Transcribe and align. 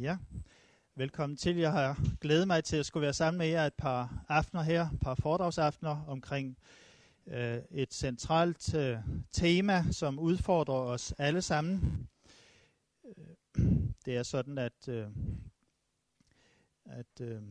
Ja, 0.00 0.16
velkommen 0.94 1.36
til. 1.36 1.56
Jeg 1.56 1.72
har 1.72 1.98
glædet 2.20 2.46
mig 2.46 2.64
til 2.64 2.76
at 2.76 2.86
skulle 2.86 3.02
være 3.02 3.12
sammen 3.12 3.38
med 3.38 3.46
jer 3.46 3.66
et 3.66 3.74
par 3.74 4.24
aftener 4.28 4.62
her, 4.62 4.90
et 4.90 5.00
par 5.00 5.14
foredragsaftener 5.14 6.04
omkring 6.08 6.58
øh, 7.26 7.58
et 7.70 7.94
centralt 7.94 8.74
øh, 8.74 8.98
tema, 9.32 9.84
som 9.90 10.18
udfordrer 10.18 10.74
os 10.74 11.14
alle 11.18 11.42
sammen. 11.42 12.08
Øh, 13.04 13.62
det 14.04 14.16
er 14.16 14.22
sådan, 14.22 14.58
at, 14.58 14.88
øh, 14.88 15.06
at 16.84 17.20
øh, 17.20 17.42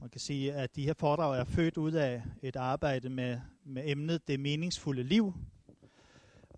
man 0.00 0.10
kan 0.12 0.20
sige, 0.20 0.52
at 0.52 0.76
de 0.76 0.84
her 0.84 0.94
foredrag 0.94 1.40
er 1.40 1.44
født 1.44 1.76
ud 1.76 1.92
af 1.92 2.22
et 2.42 2.56
arbejde 2.56 3.08
med, 3.08 3.40
med 3.64 3.82
emnet 3.86 4.28
det 4.28 4.40
meningsfulde 4.40 5.02
liv. 5.02 5.34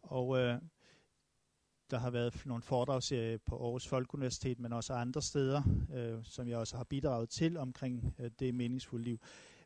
Og 0.02 0.38
øh, 0.38 0.60
der 1.91 1.98
har 1.98 2.11
været 2.11 2.46
nogle 2.46 2.62
foredragsserier 2.62 3.39
på 3.46 3.64
Aarhus 3.64 3.86
Folkeuniversitet, 3.86 4.61
men 4.61 4.73
også 4.73 4.93
andre 4.93 5.23
steder, 5.23 5.62
øh, 5.95 6.18
som 6.25 6.48
jeg 6.48 6.59
også 6.59 6.77
har 6.77 6.84
bidraget 6.84 7.29
til 7.29 7.56
omkring 7.56 8.15
øh, 8.19 8.30
det 8.38 8.55
meningsfulde 8.55 9.05
liv. 9.05 9.20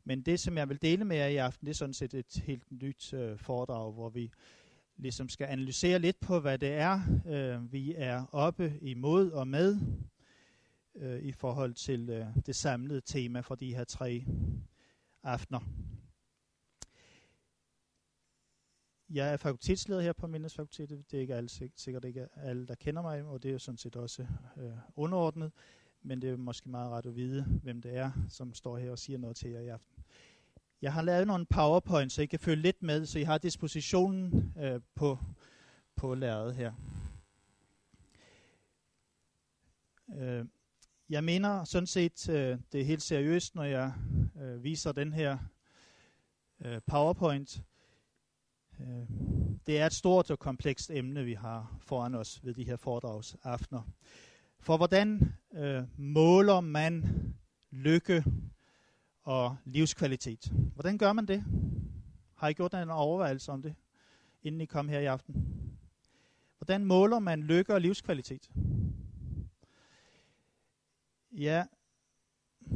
Men 0.05 0.23
det, 0.23 0.41
som 0.41 0.57
jeg 0.57 0.69
vil 0.69 0.83
dele 0.83 1.05
med 1.05 1.17
jer 1.17 1.27
i 1.27 1.37
aften, 1.37 1.67
det 1.67 1.73
er 1.73 1.77
sådan 1.77 1.95
set 1.95 2.15
et 2.15 2.43
helt 2.45 2.83
nyt 2.83 3.13
øh, 3.13 3.39
foredrag, 3.39 3.93
hvor 3.93 4.09
vi 4.09 4.33
ligesom 4.97 5.29
skal 5.29 5.47
analysere 5.47 5.99
lidt 5.99 6.21
på, 6.21 6.41
hvad 6.41 6.59
det 6.59 6.73
er, 6.73 7.01
øh, 7.27 7.73
vi 7.73 7.95
er 7.97 8.25
oppe 8.33 8.79
imod 8.81 9.31
og 9.31 9.49
med 9.49 9.81
øh, 10.95 11.23
i 11.23 11.33
forhold 11.33 11.75
til 11.75 12.11
øh, 12.11 12.27
det 12.47 12.57
samlede 12.57 13.01
tema 13.01 13.41
for 13.41 13.55
de 13.55 13.75
her 13.75 13.85
tre 13.85 14.25
aftener. 15.23 15.61
Jeg 19.15 19.33
er 19.33 19.37
fakultetsleder 19.37 20.01
her 20.01 20.13
på 20.13 20.27
Mindesfakultetet. 20.27 21.11
Det 21.11 21.17
er 21.17 21.21
ikke 21.21 21.35
alle, 21.35 21.49
sikkert 21.77 22.05
ikke 22.05 22.29
alle, 22.37 22.67
der 22.67 22.75
kender 22.75 23.03
mig, 23.03 23.23
og 23.23 23.43
det 23.43 23.49
er 23.49 23.53
jo 23.53 23.59
sådan 23.59 23.79
set 23.79 23.97
også 23.97 24.27
øh, 24.57 24.73
underordnet. 24.97 25.53
Men 26.03 26.23
det 26.23 26.31
er 26.31 26.37
måske 26.37 26.71
meget 26.71 26.91
ret 26.91 27.07
at 27.07 27.17
vide, 27.17 27.45
hvem 27.63 27.83
det 27.83 27.97
er, 27.97 28.11
som 28.29 28.55
står 28.55 28.79
her 28.79 28.91
og 28.91 28.99
siger 28.99 29.19
noget 29.19 29.37
til 29.37 29.51
jer 29.51 29.61
i 29.61 29.69
aften. 29.69 30.05
Jeg 30.83 30.93
har 30.93 31.03
lavet 31.03 31.27
nogle 31.27 31.47
powerpoints, 31.47 32.15
så 32.15 32.23
I 32.23 32.27
kan 32.27 32.39
følge 32.39 32.63
lidt 32.63 32.83
med, 32.83 33.07
så 33.07 33.19
I 33.19 33.23
har 33.23 33.39
dispositionen 33.39 34.55
øh, 34.59 34.81
på, 34.95 35.19
på 35.97 36.15
lærredet 36.15 36.55
her. 36.55 36.73
Øh, 40.17 40.45
jeg 41.09 41.25
mener 41.25 41.65
sådan 41.65 41.87
set, 41.87 42.29
øh, 42.29 42.59
det 42.73 42.81
er 42.81 42.85
helt 42.85 43.03
seriøst, 43.03 43.55
når 43.55 43.65
jeg 43.65 43.93
øh, 44.43 44.65
viser 44.65 44.93
den 44.93 45.13
her 45.13 45.39
øh, 46.61 46.81
PowerPoint. 46.87 47.63
Øh, 48.83 49.07
det 49.67 49.81
er 49.81 49.87
et 49.87 49.93
stort 49.93 50.31
og 50.31 50.39
komplekst 50.39 50.91
emne, 50.91 51.25
vi 51.25 51.35
har 51.35 51.79
foran 51.81 52.15
os 52.15 52.41
ved 52.45 52.55
de 52.55 52.65
her 52.65 52.77
foredragsaftener. 52.77 53.83
For 54.61 54.77
hvordan 54.77 55.33
øh, 55.55 55.83
måler 55.97 56.61
man 56.61 57.05
lykke 57.71 58.25
og 59.23 59.57
livskvalitet? 59.65 60.53
Hvordan 60.75 60.99
gør 60.99 61.13
man 61.13 61.27
det? 61.27 61.45
Har 62.35 62.49
I 62.49 62.53
gjort 62.53 62.75
en 62.75 62.91
overvejelse 62.91 63.53
om 63.53 63.63
det, 63.63 63.75
inden 64.43 64.61
I 64.61 64.65
kom 64.65 64.89
her 64.89 65.01
i 65.01 65.07
aften? 65.07 65.47
Hvordan 66.59 66.85
måler 66.85 67.19
man 67.19 67.43
lykke 67.43 67.75
og 67.75 67.81
livskvalitet? 67.81 68.51
Ja, 71.33 71.65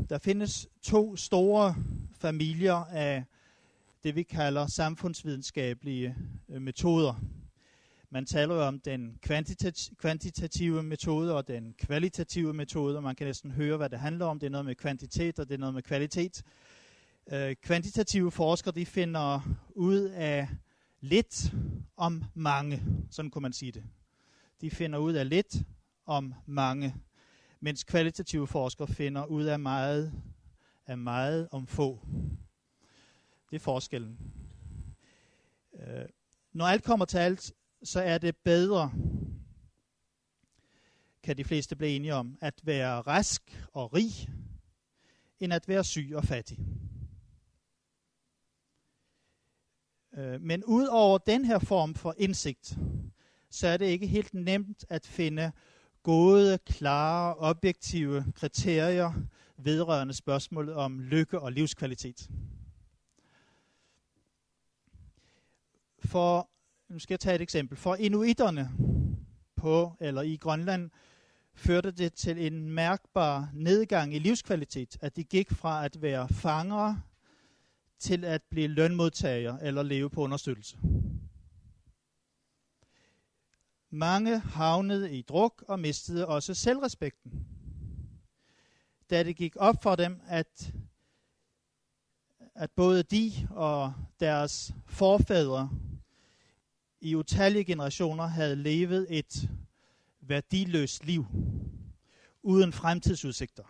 der 0.09 0.19
findes 0.19 0.69
to 0.83 1.17
store 1.17 1.75
familier 2.13 2.75
af 2.75 3.25
det, 4.07 4.15
vi 4.15 4.23
kalder 4.23 4.67
samfundsvidenskabelige 4.67 6.17
øh, 6.49 6.62
metoder. 6.62 7.15
Man 8.11 8.27
taler 8.27 8.55
jo 8.55 8.63
om 8.63 8.81
den 8.81 9.19
kvantitat- 9.27 9.95
kvantitative 9.98 10.83
metode 10.83 11.37
og 11.37 11.48
den 11.48 11.75
kvalitative 11.79 12.55
metode, 12.55 12.97
og 12.97 13.03
man 13.03 13.17
kan 13.17 13.27
næsten 13.27 13.51
høre, 13.51 13.77
hvad 13.77 13.91
det 13.91 13.98
handler 13.98 14.27
om. 14.27 14.39
Det 14.39 14.47
er 14.47 14.51
noget 14.51 14.67
med 14.67 14.75
kvantitet, 14.75 15.39
og 15.39 15.48
det 15.48 15.55
er 15.55 15.59
noget 15.59 15.75
med 15.75 15.83
kvalitet. 15.83 16.43
Øh, 17.33 17.57
kvantitative 17.63 18.31
forskere, 18.31 18.75
de 18.75 18.87
finder 18.87 19.41
ud 19.75 20.01
af 20.01 20.48
lidt 21.01 21.53
om 21.97 22.25
mange, 22.35 22.83
sådan 23.11 23.30
kunne 23.30 23.42
man 23.42 23.53
sige 23.53 23.73
det. 23.73 23.85
De 24.61 24.70
finder 24.70 24.98
ud 24.98 25.13
af 25.13 25.29
lidt 25.29 25.57
om 26.07 26.35
mange 26.47 26.95
mens 27.61 27.85
kvalitative 27.85 28.47
forskere 28.47 28.89
finder 28.89 29.25
ud 29.25 29.45
af 29.45 29.59
meget, 29.59 30.13
af 30.86 30.98
meget 30.98 31.48
om 31.51 31.67
få. 31.67 32.01
Det 33.56 33.62
er 33.62 33.64
forskellen. 33.64 34.18
Øh, 35.74 36.05
når 36.52 36.64
alt 36.64 36.84
kommer 36.84 37.05
til 37.05 37.18
alt, 37.18 37.52
så 37.83 38.00
er 38.00 38.18
det 38.18 38.36
bedre, 38.36 38.92
kan 41.22 41.36
de 41.36 41.44
fleste 41.44 41.77
blive 41.77 41.90
enige 41.90 42.14
om, 42.14 42.39
at 42.40 42.61
være 42.62 43.00
rask 43.00 43.67
og 43.72 43.94
rig, 43.94 44.28
end 45.40 45.52
at 45.52 45.68
være 45.68 45.84
syg 45.84 46.12
og 46.14 46.24
fattig. 46.24 46.58
Øh, 50.14 50.40
men 50.40 50.64
ud 50.64 50.86
over 50.86 51.18
den 51.18 51.44
her 51.44 51.58
form 51.58 51.94
for 51.94 52.14
indsigt, 52.18 52.78
så 53.50 53.68
er 53.68 53.77
det 53.77 53.86
ikke 53.86 54.06
helt 54.06 54.34
nemt 54.34 54.84
at 54.88 55.06
finde 55.06 55.52
gode, 56.02 56.58
klare, 56.58 57.34
objektive 57.34 58.24
kriterier 58.34 59.12
vedrørende 59.56 60.14
spørgsmålet 60.14 60.74
om 60.74 61.00
lykke 61.00 61.40
og 61.40 61.52
livskvalitet. 61.52 62.30
For, 66.06 66.50
nu 66.89 66.98
skal 66.98 67.14
jeg 67.14 67.20
tage 67.20 67.34
et 67.34 67.40
eksempel. 67.40 67.78
For 67.78 67.94
inuiterne 67.94 68.70
på 69.56 69.92
eller 70.00 70.22
i 70.22 70.36
Grønland 70.36 70.90
førte 71.55 71.90
det 71.90 72.14
til 72.14 72.46
en 72.46 72.70
mærkbar 72.70 73.50
nedgang 73.52 74.14
i 74.14 74.18
livskvalitet, 74.18 74.96
at 75.00 75.17
de 75.17 75.24
gik 75.24 75.52
fra 75.52 75.84
at 75.84 76.02
være 76.02 76.28
fangere 76.28 77.02
til 77.98 78.24
at 78.24 78.42
blive 78.42 78.68
lønmodtagere 78.68 79.64
eller 79.64 79.83
leve 79.83 80.11
på 80.11 80.20
understøttelse. 80.20 80.78
Mange 83.90 84.38
havnede 84.38 85.18
i 85.18 85.23
druk 85.23 85.64
og 85.68 85.80
mistede 85.80 86.27
også 86.27 86.55
selvrespekten. 86.55 87.46
Da 89.11 89.23
det 89.23 89.36
gik 89.36 89.56
op 89.56 89.83
for 89.83 89.96
dem, 89.96 90.20
at, 90.27 90.74
at 92.55 92.70
både 92.70 93.02
de 93.02 93.33
og 93.50 93.94
deres 94.20 94.74
forfædre 94.86 95.70
i 97.01 97.14
utallige 97.14 97.64
generationer 97.64 98.27
havde 98.27 98.57
levet 98.57 99.07
et 99.11 99.51
værdiløst 100.20 101.07
liv 101.07 101.27
uden 102.42 102.73
fremtidsudsigter. 102.73 103.64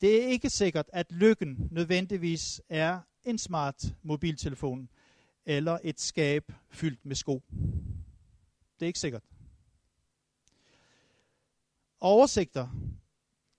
Det 0.00 0.22
er 0.22 0.26
ikke 0.26 0.50
sikkert, 0.50 0.86
at 0.92 1.12
lykken 1.12 1.68
nødvendigvis 1.70 2.62
er 2.68 3.00
en 3.24 3.38
smart 3.38 3.84
mobiltelefon 4.02 4.88
eller 5.46 5.78
et 5.84 6.00
skab 6.00 6.52
fyldt 6.70 7.06
med 7.06 7.16
sko. 7.16 7.42
Det 8.74 8.82
er 8.82 8.86
ikke 8.86 8.98
sikkert. 8.98 9.22
Oversigter, 12.00 12.68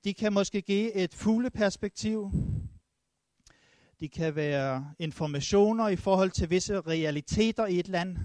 de 0.03 0.13
kan 0.13 0.33
måske 0.33 0.61
give 0.61 0.93
et 0.93 1.13
fugleperspektiv. 1.13 2.31
De 4.01 4.09
kan 4.09 4.35
være 4.35 4.93
informationer 4.99 5.87
i 5.87 5.95
forhold 5.95 6.31
til 6.31 6.49
visse 6.49 6.81
realiteter 6.81 7.65
i 7.65 7.79
et 7.79 7.87
land. 7.87 8.17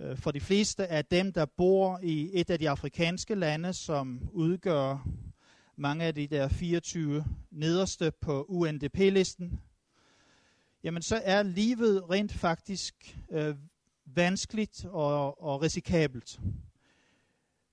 Øh, 0.00 0.16
for 0.16 0.30
de 0.30 0.40
fleste 0.40 0.86
af 0.86 1.04
dem, 1.04 1.32
der 1.32 1.46
bor 1.56 2.00
i 2.02 2.30
et 2.32 2.50
af 2.50 2.58
de 2.58 2.70
afrikanske 2.70 3.34
lande, 3.34 3.72
som 3.72 4.28
udgør 4.32 5.08
mange 5.76 6.04
af 6.04 6.14
de 6.14 6.26
der 6.26 6.48
24 6.48 7.24
nederste 7.50 8.12
på 8.20 8.44
UNDP-listen, 8.48 9.60
jamen 10.84 11.02
så 11.02 11.20
er 11.24 11.42
livet 11.42 12.10
rent 12.10 12.32
faktisk 12.32 13.18
øh, 13.30 13.54
vanskeligt 14.04 14.84
og, 14.84 15.42
og 15.42 15.62
risikabelt. 15.62 16.40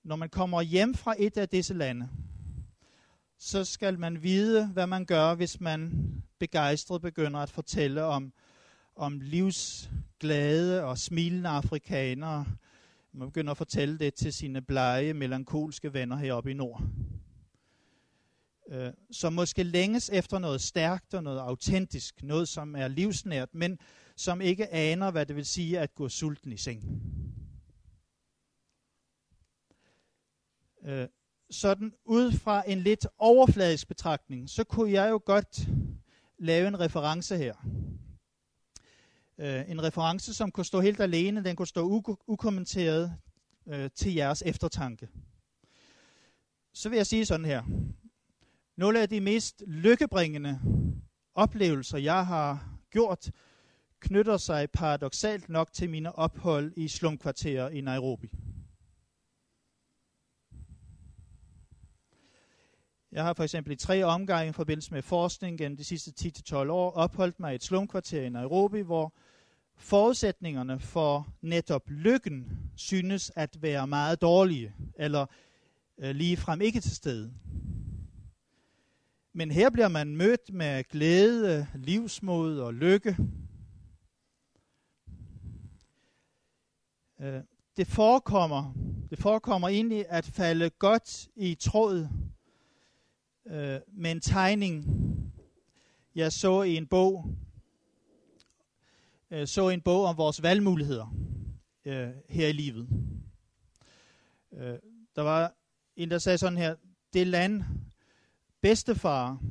Når 0.03 0.15
man 0.15 0.30
kommer 0.30 0.62
hjem 0.62 0.94
fra 0.95 1.15
et 1.19 1.38
af 1.38 1.50
disse 1.50 1.74
lande, 1.74 2.09
så 3.39 3.65
skal 3.65 4.00
man 4.00 4.24
vide, 4.24 4.68
hvad 4.68 4.88
man 4.88 5.06
gør, 5.06 5.36
hvis 5.36 5.62
man 5.62 5.91
begejstret 6.39 7.01
begynder 7.01 7.39
at 7.39 7.50
fortælle 7.50 8.03
om, 8.03 8.33
om 8.95 9.19
livsglade 9.19 10.83
og 10.83 10.97
smilende 10.97 11.50
afrikanere. 11.50 12.45
Man 13.13 13.27
begynder 13.27 13.51
at 13.51 13.57
fortælle 13.57 14.00
det 14.00 14.13
til 14.13 14.33
sine 14.33 14.62
blege, 14.62 15.13
melankolske 15.13 15.94
venner 15.94 16.15
heroppe 16.15 16.51
i 16.51 16.53
nord. 16.53 16.83
Øh, 18.68 18.91
som 19.12 19.33
måske 19.33 19.63
længes 19.63 20.09
efter 20.09 20.39
noget 20.39 20.62
stærkt 20.62 21.13
og 21.13 21.24
noget 21.24 21.39
autentisk, 21.39 22.24
noget 22.24 22.47
som 22.47 22.75
er 22.75 22.88
livsnært, 22.88 23.50
men 23.53 23.80
som 24.15 24.41
ikke 24.41 24.74
aner, 24.74 25.12
hvad 25.12 25.25
det 25.25 25.36
vil 25.36 25.45
sige 25.45 25.80
at 25.80 25.95
gå 25.95 26.09
sulten 26.09 26.51
i 26.51 26.57
seng. 26.57 26.83
Øh, 30.86 31.07
sådan 31.51 31.94
ud 32.06 32.31
fra 32.31 32.63
en 32.68 32.80
lidt 32.80 33.07
overfladisk 33.18 33.88
betragtning, 33.88 34.50
så 34.50 34.63
kunne 34.63 34.92
jeg 34.92 35.10
jo 35.10 35.22
godt 35.25 35.68
lave 36.38 36.68
en 36.68 36.80
reference 36.80 37.38
her. 37.38 37.56
Øh, 39.38 39.72
en 39.72 39.84
reference, 39.84 40.34
som 40.34 40.51
kunne 40.51 40.66
stå 40.66 40.80
helt 40.80 41.00
alene, 41.00 41.44
den 41.44 41.56
kunne 41.56 41.68
stå 41.68 42.04
ukommenteret 42.28 43.16
øh, 43.68 43.90
til 43.96 44.13
jeres 44.13 44.44
eftertanke. 44.46 45.10
Så 46.74 46.90
vil 46.90 46.96
jeg 46.96 47.07
sige 47.07 47.25
sådan 47.25 47.46
her. 47.46 47.63
Nogle 48.78 49.01
af 49.01 49.10
de 49.10 49.22
mest 49.22 49.63
lykkebringende 49.68 50.60
oplevelser, 51.36 51.98
jeg 51.98 52.25
har 52.25 52.69
gjort, 52.92 53.31
knytter 54.00 54.38
sig 54.38 54.72
paradoxalt 54.72 55.50
nok 55.50 55.74
til 55.74 55.90
mine 55.90 56.16
ophold 56.16 56.74
i 56.78 56.88
slumkvarterer 56.88 57.69
i 57.69 57.81
Nairobi. 57.81 58.30
Jeg 63.11 63.23
har 63.23 63.33
for 63.33 63.44
eksempel 63.44 63.73
i 63.73 63.75
tre 63.75 64.03
omgange 64.03 64.50
i 64.50 64.53
forbindelse 64.53 64.94
med 64.94 65.01
forskning 65.01 65.57
gennem 65.57 65.77
de 65.77 65.83
sidste 65.83 66.31
10-12 66.50 66.56
år 66.56 66.91
opholdt 66.91 67.39
mig 67.39 67.51
i 67.51 67.56
et 67.56 67.63
slumkvarter 67.63 68.21
i 68.21 68.29
Nairobi, 68.29 68.81
hvor 68.81 69.13
forudsætningerne 69.75 70.79
for 70.79 71.27
netop 71.41 71.89
lykken 71.89 72.59
synes 72.75 73.31
at 73.35 73.61
være 73.61 73.88
meget 73.88 74.21
dårlige, 74.21 74.73
eller 74.95 75.25
øh, 75.97 76.15
ligefrem 76.15 76.61
ikke 76.61 76.79
til 76.79 76.95
stede. 76.95 77.33
Men 79.33 79.51
her 79.51 79.69
bliver 79.69 79.88
man 79.88 80.15
mødt 80.15 80.53
med 80.53 80.83
glæde, 80.83 81.67
livsmod 81.75 82.59
og 82.59 82.73
lykke. 82.73 83.17
Øh, 87.21 87.41
det 87.77 87.88
forekommer, 87.88 88.73
det 89.09 89.19
forekommer 89.19 89.67
egentlig 89.67 90.05
at 90.09 90.25
falde 90.25 90.69
godt 90.69 91.27
i 91.35 91.55
tråd 91.55 92.07
øh, 93.50 93.80
med 93.88 94.12
en 94.12 94.22
tegning, 94.22 94.86
jeg 96.16 96.34
så 96.34 96.62
i 96.62 96.75
en 96.75 96.88
bog, 96.88 97.36
øh, 99.31 99.48
så 99.48 99.69
en 99.69 99.81
bog 99.81 100.06
om 100.06 100.18
vores 100.18 100.44
valgmuligheder 100.44 101.16
øh, 101.86 102.10
her 102.30 102.48
i 102.48 102.51
livet. 102.51 102.88
Øh, 104.54 104.78
der 105.16 105.22
var 105.22 105.54
en, 105.96 106.12
der 106.12 106.18
sagde 106.18 106.38
sådan 106.38 106.57
her, 106.57 106.75
det 107.13 107.28
land, 107.28 107.63
bedstefar 108.62 109.42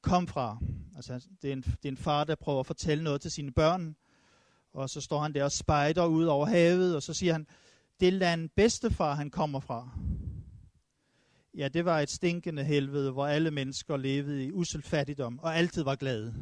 kom 0.00 0.26
fra, 0.26 0.58
altså 0.96 1.26
det 1.42 1.48
er, 1.48 1.52
en, 1.52 1.62
det 1.62 1.84
er 1.84 1.88
en 1.88 1.96
far, 1.96 2.24
der 2.24 2.34
prøver 2.34 2.60
at 2.60 2.66
fortælle 2.66 3.04
noget 3.04 3.20
til 3.20 3.30
sine 3.30 3.52
børn, 3.52 3.96
og 4.72 4.90
så 4.90 5.00
står 5.00 5.20
han 5.20 5.34
der 5.34 5.44
og 5.44 5.52
spejder 5.52 6.06
ud 6.06 6.24
over 6.24 6.46
havet, 6.46 6.96
og 6.96 7.02
så 7.02 7.14
siger 7.14 7.32
han, 7.32 7.46
det 8.00 8.12
land 8.12 8.48
bedstefar 8.56 9.14
han 9.14 9.30
kommer 9.30 9.60
fra, 9.60 9.90
ja, 11.56 11.68
det 11.68 11.84
var 11.84 12.00
et 12.00 12.10
stinkende 12.10 12.64
helvede, 12.64 13.12
hvor 13.12 13.26
alle 13.26 13.50
mennesker 13.50 13.96
levede 13.96 14.44
i 14.44 14.52
usel 14.52 14.82
fattigdom, 14.82 15.38
og 15.38 15.56
altid 15.56 15.82
var 15.82 15.96
glade. 15.96 16.34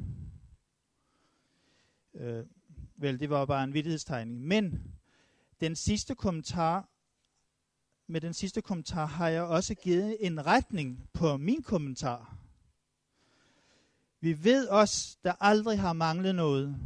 Øh, 2.15 2.45
vel, 2.97 3.21
det 3.21 3.31
var 3.31 3.47
bare 3.47 3.65
en 3.65 3.75
vidtighedstegning. 3.75 4.41
Men 4.41 4.95
den 5.61 5.77
sidste 5.77 6.15
kommentar, 6.15 6.89
med 8.07 8.21
den 8.21 8.35
sidste 8.35 8.63
kommentar 8.63 9.07
har 9.07 9.29
jeg 9.29 9.43
også 9.43 9.75
givet 9.75 10.17
en 10.21 10.47
retning 10.47 11.09
på 11.13 11.37
min 11.37 11.63
kommentar. 11.63 12.37
Vi 14.21 14.45
ved 14.45 14.69
os, 14.69 15.19
der 15.25 15.33
aldrig 15.41 15.81
har 15.81 15.93
manglet 15.93 16.35
noget, 16.35 16.77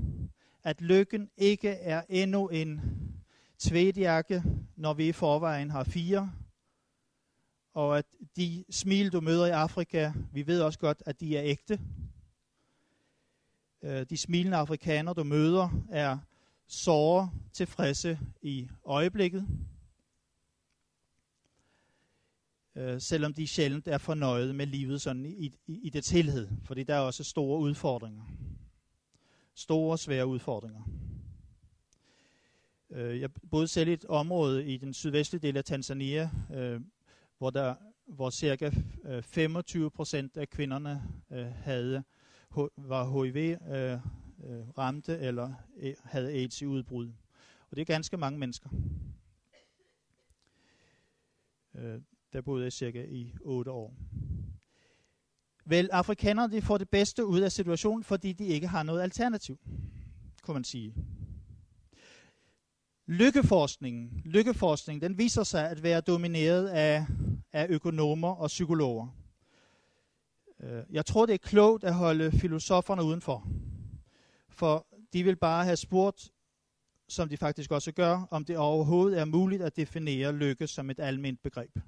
at 0.64 0.80
lykken 0.80 1.30
ikke 1.36 1.68
er 1.68 2.02
endnu 2.08 2.48
en 2.48 2.80
tvedjakke, 3.58 4.42
når 4.76 4.94
vi 4.94 5.08
i 5.08 5.12
forvejen 5.12 5.70
har 5.70 5.84
fire, 5.84 6.32
og 7.74 7.98
at 7.98 8.06
de 8.36 8.64
smil, 8.70 9.12
du 9.12 9.20
møder 9.20 9.46
i 9.46 9.50
Afrika, 9.50 10.12
vi 10.32 10.46
ved 10.46 10.60
også 10.60 10.78
godt, 10.78 11.02
at 11.06 11.20
de 11.20 11.36
er 11.36 11.42
ægte. 11.44 11.80
Øh, 13.82 14.06
de 14.10 14.16
smilende 14.16 14.56
afrikanere, 14.56 15.14
du 15.14 15.24
møder, 15.24 15.84
er 15.90 16.18
såre 16.66 17.30
tilfredse 17.52 18.18
i 18.42 18.68
øjeblikket. 18.84 19.46
Øh, 22.74 23.00
selvom 23.00 23.34
de 23.34 23.46
sjældent 23.46 23.88
er 23.88 23.98
fornøjet 23.98 24.54
med 24.54 24.66
livet 24.66 25.00
sådan 25.00 25.26
i, 25.26 25.52
i, 25.66 25.80
i 25.82 25.90
dets 25.90 26.10
helhed. 26.10 26.48
Fordi 26.64 26.82
der 26.82 26.94
er 26.94 27.00
også 27.00 27.24
store 27.24 27.60
udfordringer. 27.60 28.24
Store, 29.54 29.98
svære 29.98 30.26
udfordringer. 30.26 30.82
Øh, 32.90 33.20
jeg 33.20 33.30
boede 33.50 33.68
selv 33.68 33.88
i 33.88 33.92
et 33.92 34.04
område 34.04 34.66
i 34.66 34.76
den 34.76 34.94
sydvestlige 34.94 35.42
del 35.42 35.56
af 35.56 35.64
Tanzania, 35.64 36.30
hvor 37.38 37.50
der 37.50 37.74
hvor 38.06 38.30
cirka 38.30 38.70
øh, 39.04 39.22
25 39.22 39.90
procent 39.90 40.36
af 40.36 40.50
kvinderne 40.50 41.02
øh, 41.30 41.46
havde 41.46 42.04
var 42.76 43.22
HIV 43.22 43.36
øh, 43.36 43.92
øh, 44.44 44.68
ramte 44.78 45.18
eller 45.18 45.52
øh, 45.76 45.94
havde 46.04 46.30
AIDS 46.30 46.62
i 46.62 46.66
udbrud. 46.66 47.12
Og 47.70 47.76
det 47.76 47.80
er 47.80 47.84
ganske 47.84 48.16
mange 48.16 48.38
mennesker. 48.38 48.68
Øh, 51.74 52.00
der 52.32 52.40
boede 52.40 52.64
jeg 52.64 52.72
cirka 52.72 53.04
i 53.08 53.34
8 53.40 53.70
år. 53.70 53.94
Vel, 55.64 55.88
afrikanerne 55.92 56.52
de 56.52 56.62
får 56.62 56.78
det 56.78 56.88
bedste 56.88 57.26
ud 57.26 57.40
af 57.40 57.52
situationen, 57.52 58.04
fordi 58.04 58.32
de 58.32 58.46
ikke 58.46 58.66
har 58.66 58.82
noget 58.82 59.02
alternativ, 59.02 59.58
kunne 60.42 60.54
man 60.54 60.64
sige. 60.64 60.94
Lykkeforskningen, 63.06 64.22
lykkeforskningen 64.24 65.10
den 65.10 65.18
viser 65.18 65.42
sig 65.42 65.70
at 65.70 65.82
være 65.82 66.00
domineret 66.00 66.68
af, 66.68 67.06
af 67.52 67.66
økonomer 67.68 68.28
og 68.28 68.48
psykologer. 68.48 69.08
Øh, 70.60 70.82
jeg 70.90 71.06
tror, 71.06 71.26
det 71.26 71.34
er 71.34 71.38
klogt 71.38 71.84
at 71.84 71.94
holde 71.94 72.32
filosoferne 72.32 73.02
udenfor. 73.02 73.48
For 74.48 74.86
de 75.12 75.22
vil 75.22 75.36
bare 75.36 75.64
have 75.64 75.76
spurgt, 75.76 76.32
som 77.08 77.28
de 77.28 77.36
faktisk 77.36 77.70
også 77.70 77.92
gør, 77.92 78.28
om 78.30 78.44
det 78.44 78.56
overhovedet 78.56 79.20
er 79.20 79.24
muligt 79.24 79.62
at 79.62 79.76
definere 79.76 80.32
lykke 80.32 80.66
som 80.66 80.90
et 80.90 81.00
almindeligt 81.00 81.42
begreb. 81.42 81.78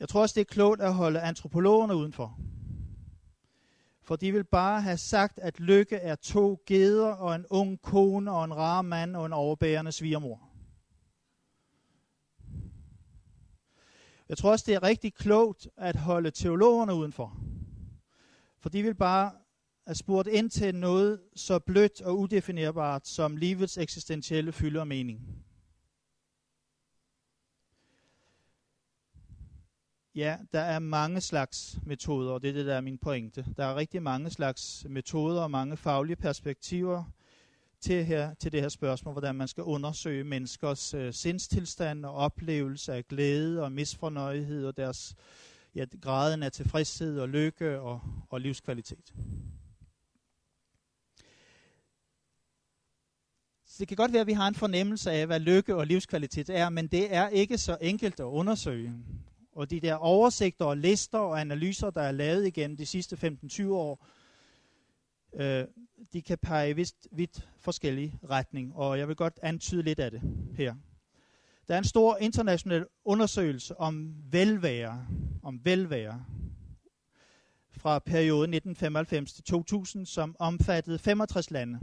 Jeg 0.00 0.08
tror 0.08 0.20
også, 0.20 0.34
det 0.34 0.40
er 0.40 0.54
klogt 0.54 0.80
at 0.80 0.94
holde 0.94 1.20
antropologerne 1.20 1.96
udenfor. 1.96 2.38
For 4.02 4.16
de 4.16 4.32
vil 4.32 4.44
bare 4.44 4.82
have 4.82 4.96
sagt, 4.96 5.38
at 5.38 5.60
lykke 5.60 5.96
er 5.96 6.14
to 6.14 6.62
geder 6.66 7.06
og 7.06 7.34
en 7.34 7.46
ung 7.50 7.82
kone 7.82 8.32
og 8.32 8.44
en 8.44 8.56
rar 8.56 8.82
mand 8.82 9.16
og 9.16 9.26
en 9.26 9.32
overbærende 9.32 9.92
svigermor. 9.92 10.51
Jeg 14.28 14.38
tror 14.38 14.50
også, 14.50 14.64
det 14.66 14.74
er 14.74 14.82
rigtig 14.82 15.14
klogt 15.14 15.68
at 15.76 15.96
holde 15.96 16.30
teologerne 16.30 16.94
udenfor. 16.94 17.36
For 18.60 18.68
de 18.68 18.82
vil 18.82 18.94
bare 18.94 19.32
have 19.86 19.94
spurgt 19.94 20.28
ind 20.28 20.50
til 20.50 20.74
noget 20.74 21.20
så 21.36 21.58
blødt 21.58 22.02
og 22.02 22.18
udefinerbart 22.18 23.08
som 23.08 23.36
livets 23.36 23.78
eksistentielle 23.78 24.52
fylde 24.52 24.80
og 24.80 24.88
mening. 24.88 25.44
Ja, 30.14 30.38
der 30.52 30.60
er 30.60 30.78
mange 30.78 31.20
slags 31.20 31.78
metoder, 31.86 32.32
og 32.32 32.42
det 32.42 32.50
er 32.50 32.54
det, 32.54 32.66
der 32.66 32.74
er 32.74 32.80
min 32.80 32.98
pointe. 32.98 33.46
Der 33.56 33.64
er 33.64 33.76
rigtig 33.76 34.02
mange 34.02 34.30
slags 34.30 34.86
metoder 34.88 35.42
og 35.42 35.50
mange 35.50 35.76
faglige 35.76 36.16
perspektiver 36.16 37.04
til, 37.82 38.04
her, 38.04 38.34
til 38.34 38.52
det 38.52 38.60
her 38.60 38.68
spørgsmål, 38.68 39.12
hvordan 39.12 39.34
man 39.34 39.48
skal 39.48 39.62
undersøge 39.62 40.24
menneskers 40.24 40.94
øh, 40.94 41.12
sindstilstand 41.12 42.04
og 42.04 42.14
oplevelse 42.14 42.92
af 42.92 43.08
glæde 43.08 43.62
og 43.62 43.72
misfornøjelighed 43.72 44.66
og 44.66 44.76
deres 44.76 45.14
ja, 45.74 45.84
graden 46.00 46.42
af 46.42 46.52
tilfredshed 46.52 47.18
og 47.18 47.28
lykke 47.28 47.80
og, 47.80 48.00
og 48.30 48.40
livskvalitet. 48.40 49.14
Så 53.66 53.76
det 53.78 53.88
kan 53.88 53.96
godt 53.96 54.12
være, 54.12 54.20
at 54.20 54.26
vi 54.26 54.32
har 54.32 54.48
en 54.48 54.54
fornemmelse 54.54 55.10
af, 55.10 55.26
hvad 55.26 55.40
lykke 55.40 55.76
og 55.76 55.86
livskvalitet 55.86 56.50
er, 56.50 56.68
men 56.68 56.86
det 56.86 57.14
er 57.14 57.28
ikke 57.28 57.58
så 57.58 57.78
enkelt 57.80 58.20
at 58.20 58.24
undersøge. 58.24 58.92
Og 59.52 59.70
de 59.70 59.80
der 59.80 59.94
oversigter 59.94 60.64
og 60.64 60.76
lister 60.76 61.18
og 61.18 61.40
analyser, 61.40 61.90
der 61.90 62.02
er 62.02 62.12
lavet 62.12 62.46
igennem 62.46 62.76
de 62.76 62.86
sidste 62.86 63.36
15-20 63.44 63.68
år, 63.68 64.06
øh, 65.34 65.64
de 66.12 66.22
kan 66.22 66.38
pege 66.38 66.70
i 66.70 66.72
vist 66.72 67.08
vidt 67.12 67.48
forskellige 67.58 68.18
retning, 68.30 68.76
og 68.76 68.98
jeg 68.98 69.08
vil 69.08 69.16
godt 69.16 69.38
antyde 69.42 69.82
lidt 69.82 69.98
af 69.98 70.10
det 70.10 70.22
her. 70.56 70.74
Der 71.68 71.74
er 71.74 71.78
en 71.78 71.84
stor 71.84 72.16
international 72.16 72.86
undersøgelse 73.04 73.80
om 73.80 74.14
velvære, 74.30 75.06
om 75.42 75.60
velvære 75.64 76.24
fra 77.70 77.98
perioden 77.98 78.54
1995 78.54 79.32
til 79.32 79.44
2000, 79.44 80.06
som 80.06 80.36
omfattede 80.38 80.98
65 80.98 81.50
lande. 81.50 81.78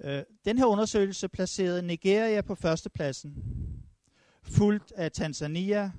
Øh, 0.00 0.22
den 0.44 0.58
her 0.58 0.66
undersøgelse 0.66 1.28
placerede 1.28 1.82
Nigeria 1.82 2.40
på 2.40 2.54
førstepladsen, 2.54 3.34
fulgt 4.42 4.92
af 4.92 5.12
Tanzania, 5.12 5.92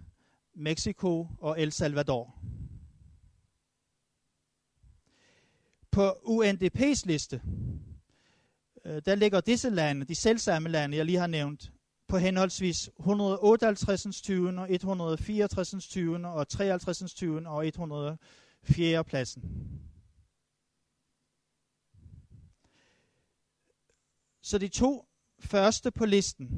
Mexico 0.55 1.27
og 1.39 1.61
El 1.61 1.71
Salvador. 1.71 2.35
På 5.95 6.09
UNDP's 6.09 7.01
liste, 7.05 7.41
øh, 8.85 9.01
der 9.05 9.15
ligger 9.15 9.41
disse 9.41 9.69
lande, 9.69 10.05
de 10.05 10.15
selvsamme 10.15 10.69
lande, 10.69 10.97
jeg 10.97 11.05
lige 11.05 11.17
har 11.17 11.27
nævnt, 11.27 11.71
på 12.07 12.17
henholdsvis 12.17 12.89
158. 12.99 14.21
20. 14.21 14.69
164. 14.69 15.87
20. 15.87 16.27
og 16.27 16.47
53. 16.47 17.13
20. 17.13 17.47
og 17.47 17.67
104. 17.67 19.03
pladsen. 19.03 19.43
Så 24.41 24.57
de 24.57 24.67
to 24.67 25.05
første 25.39 25.91
på 25.91 26.05
listen, 26.05 26.49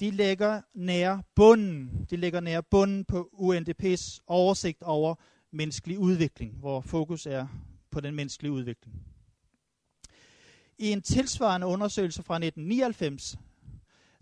de 0.00 0.10
ligger 0.10 0.60
nær 0.74 1.18
bunden. 1.34 2.06
De 2.10 2.16
ligger 2.16 2.40
nær 2.40 2.60
bunden 2.60 3.04
på 3.04 3.30
UNDP's 3.32 4.18
oversigt 4.26 4.82
over 4.82 5.14
menneskelig 5.52 5.98
udvikling, 5.98 6.54
hvor 6.56 6.80
fokus 6.80 7.26
er 7.26 7.46
på 7.96 8.00
den 8.00 8.14
menneskelige 8.14 8.52
udvikling. 8.52 9.02
I 10.78 10.90
en 10.90 11.02
tilsvarende 11.02 11.66
undersøgelse 11.66 12.22
fra 12.22 12.34
1999, 12.34 13.38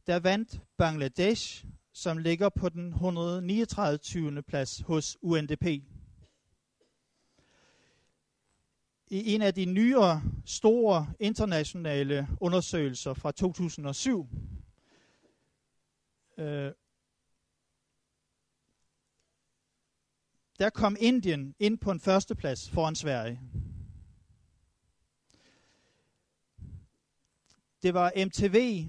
der 0.07 0.19
vandt 0.19 0.61
Bangladesh, 0.79 1.65
som 1.93 2.19
ligger 2.19 2.49
på 2.49 2.69
den 2.69 2.89
139. 2.89 4.43
plads 4.43 4.81
hos 4.81 5.19
UNDP. 5.23 5.67
I 9.07 9.35
en 9.35 9.43
af 9.43 9.55
de 9.55 9.65
nyere 9.65 10.23
store 10.47 11.13
internationale 11.21 12.29
undersøgelser 12.41 13.15
fra 13.15 13.33
2007, 13.33 14.29
øh, 16.39 16.73
der 20.59 20.71
kom 20.71 20.97
Indien 21.01 21.55
ind 21.59 21.79
på 21.79 21.91
en 21.91 22.01
førsteplads 22.01 22.71
foran 22.71 22.95
Sverige. 22.95 23.41
Det 27.85 27.95
var 27.95 28.13
MTV, 28.27 28.87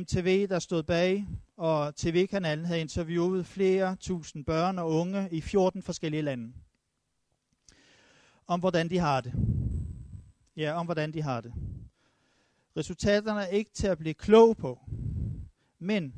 MTV, 0.00 0.48
der 0.48 0.58
stod 0.58 0.82
bag, 0.82 1.26
og 1.56 1.96
TV-kanalen 1.96 2.64
havde 2.64 2.80
interviewet 2.80 3.46
flere 3.46 3.96
tusind 3.96 4.44
børn 4.44 4.78
og 4.78 4.90
unge 4.90 5.28
i 5.30 5.40
14 5.40 5.82
forskellige 5.82 6.22
lande. 6.22 6.52
Om 8.46 8.60
hvordan 8.60 8.90
de 8.90 8.98
har 8.98 9.20
det. 9.20 9.32
Ja, 10.56 10.72
om 10.72 10.86
hvordan 10.86 11.14
de 11.14 11.22
har 11.22 11.40
det. 11.40 11.52
Resultaterne 12.76 13.40
er 13.40 13.46
ikke 13.46 13.70
til 13.74 13.86
at 13.86 13.98
blive 13.98 14.14
klog 14.14 14.56
på, 14.56 14.78
men 15.78 16.14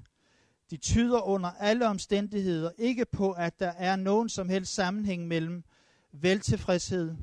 de 0.71 0.77
tyder 0.77 1.21
under 1.21 1.51
alle 1.51 1.89
omstændigheder 1.89 2.71
ikke 2.79 3.05
på, 3.05 3.33
at 3.33 3.61
der 3.61 3.71
er 3.71 3.97
nogen 3.97 4.29
som 4.29 4.49
helst 4.49 4.75
sammenhæng 4.75 5.27
mellem 5.27 5.65
veltilfredshed 6.13 7.15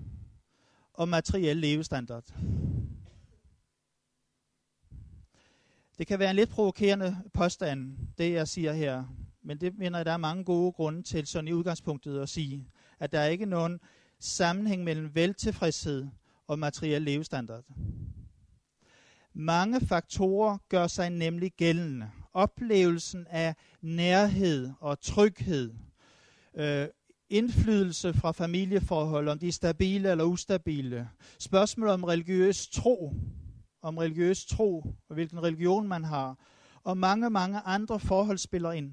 og 0.94 1.10
materiel 1.10 1.58
levestandard. 1.58 2.34
Det 5.98 6.08
kan 6.08 6.20
være 6.20 6.30
en 6.30 6.36
lidt 6.36 6.50
provokerende 6.50 7.18
påstand, 7.34 7.98
det 8.18 8.32
jeg 8.34 8.48
siger 8.48 8.74
her, 8.74 9.04
men 9.44 9.58
det 9.62 9.78
mener 9.78 9.98
jeg, 9.98 10.06
der 10.06 10.12
er 10.12 10.18
mange 10.18 10.44
gode 10.44 10.72
grunde 10.72 11.04
til 11.04 11.28
sådan 11.28 11.48
i 11.48 11.54
udgangspunktet 11.54 12.22
at 12.22 12.30
sige, 12.30 12.68
at 13.00 13.12
der 13.12 13.20
er 13.20 13.28
ikke 13.28 13.46
nogen 13.46 13.80
sammenhæng 14.20 14.84
mellem 14.84 15.16
veltilfredshed 15.16 16.08
og 16.48 16.60
materiel 16.60 17.02
levestandard. 17.02 17.64
Mange 19.34 19.82
faktorer 19.82 20.58
gør 20.70 20.88
sig 20.88 21.10
nemlig 21.10 21.52
gældende. 21.52 22.10
Oplevelsen 22.34 23.28
af 23.30 23.56
nærhed 23.82 24.72
og 24.80 25.00
tryghed, 25.00 25.74
øh, 26.56 26.88
indflydelse 27.30 28.14
fra 28.14 28.32
familieforhold, 28.32 29.28
om 29.28 29.40
de 29.40 29.48
er 29.48 29.52
stabile 29.52 30.12
eller 30.12 30.24
ustabile, 30.24 31.10
spørgsmål 31.40 31.88
om 31.88 32.04
religiøs 32.04 32.68
tro, 32.68 33.14
om 33.82 33.98
religiøs 33.98 34.46
tro, 34.46 34.86
og 35.10 35.14
hvilken 35.14 35.44
religion 35.44 35.88
man 35.88 36.04
har, 36.04 36.38
og 36.84 36.98
mange, 36.98 37.30
mange 37.30 37.60
andre 37.60 38.00
forhold 38.00 38.38
spiller 38.38 38.72
ind. 38.72 38.92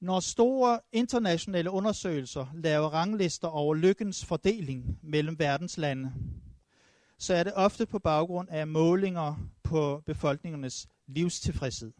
Når 0.00 0.20
store 0.20 0.80
internationale 0.92 1.70
undersøgelser 1.70 2.46
laver 2.54 2.88
ranglister 2.88 3.48
over 3.48 3.74
lykkens 3.74 4.24
fordeling 4.24 4.98
mellem 5.02 5.38
verdens 5.38 5.78
lande, 5.78 6.12
så 7.18 7.34
er 7.34 7.42
det 7.42 7.52
ofte 7.56 7.86
på 7.86 7.98
baggrund 7.98 8.48
af 8.50 8.66
målinger 8.66 9.48
på 9.62 10.02
befolkningernes 10.06 10.88
livstilfredshed. 11.06 11.92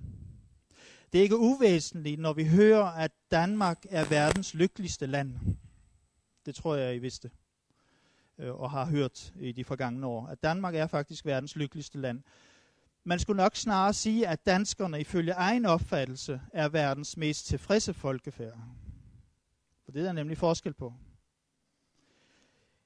Det 1.13 1.19
er 1.19 1.23
ikke 1.23 1.39
uvæsentligt, 1.39 2.21
når 2.21 2.33
vi 2.33 2.45
hører, 2.45 2.85
at 2.85 3.13
Danmark 3.31 3.87
er 3.91 4.09
verdens 4.09 4.55
lykkeligste 4.55 5.07
land. 5.07 5.39
Det 6.47 6.55
tror 6.55 6.75
jeg, 6.75 6.97
I 6.97 6.99
vidste 6.99 7.31
øh, 8.39 8.55
og 8.55 8.71
har 8.71 8.87
hørt 8.87 9.33
i 9.41 9.53
de 9.53 9.65
forgangne 9.65 10.07
år. 10.07 10.27
At 10.27 10.43
Danmark 10.43 10.75
er 10.75 10.87
faktisk 10.87 11.27
verdens 11.27 11.57
lykkeligste 11.57 11.99
land. 11.99 12.23
Man 13.05 13.19
skulle 13.19 13.37
nok 13.37 13.57
snarere 13.57 13.93
sige, 13.93 14.29
at 14.29 14.47
danskerne 14.47 15.01
ifølge 15.01 15.33
egen 15.33 15.67
opfattelse 15.67 16.41
er 16.53 16.69
verdens 16.69 17.17
mest 17.17 17.47
tilfredse 17.47 17.95
folkefærd. 17.95 18.59
For 19.85 19.93
det 19.93 20.01
er 20.01 20.05
der 20.05 20.13
nemlig 20.13 20.39
forskel 20.39 20.73
på. 20.73 20.93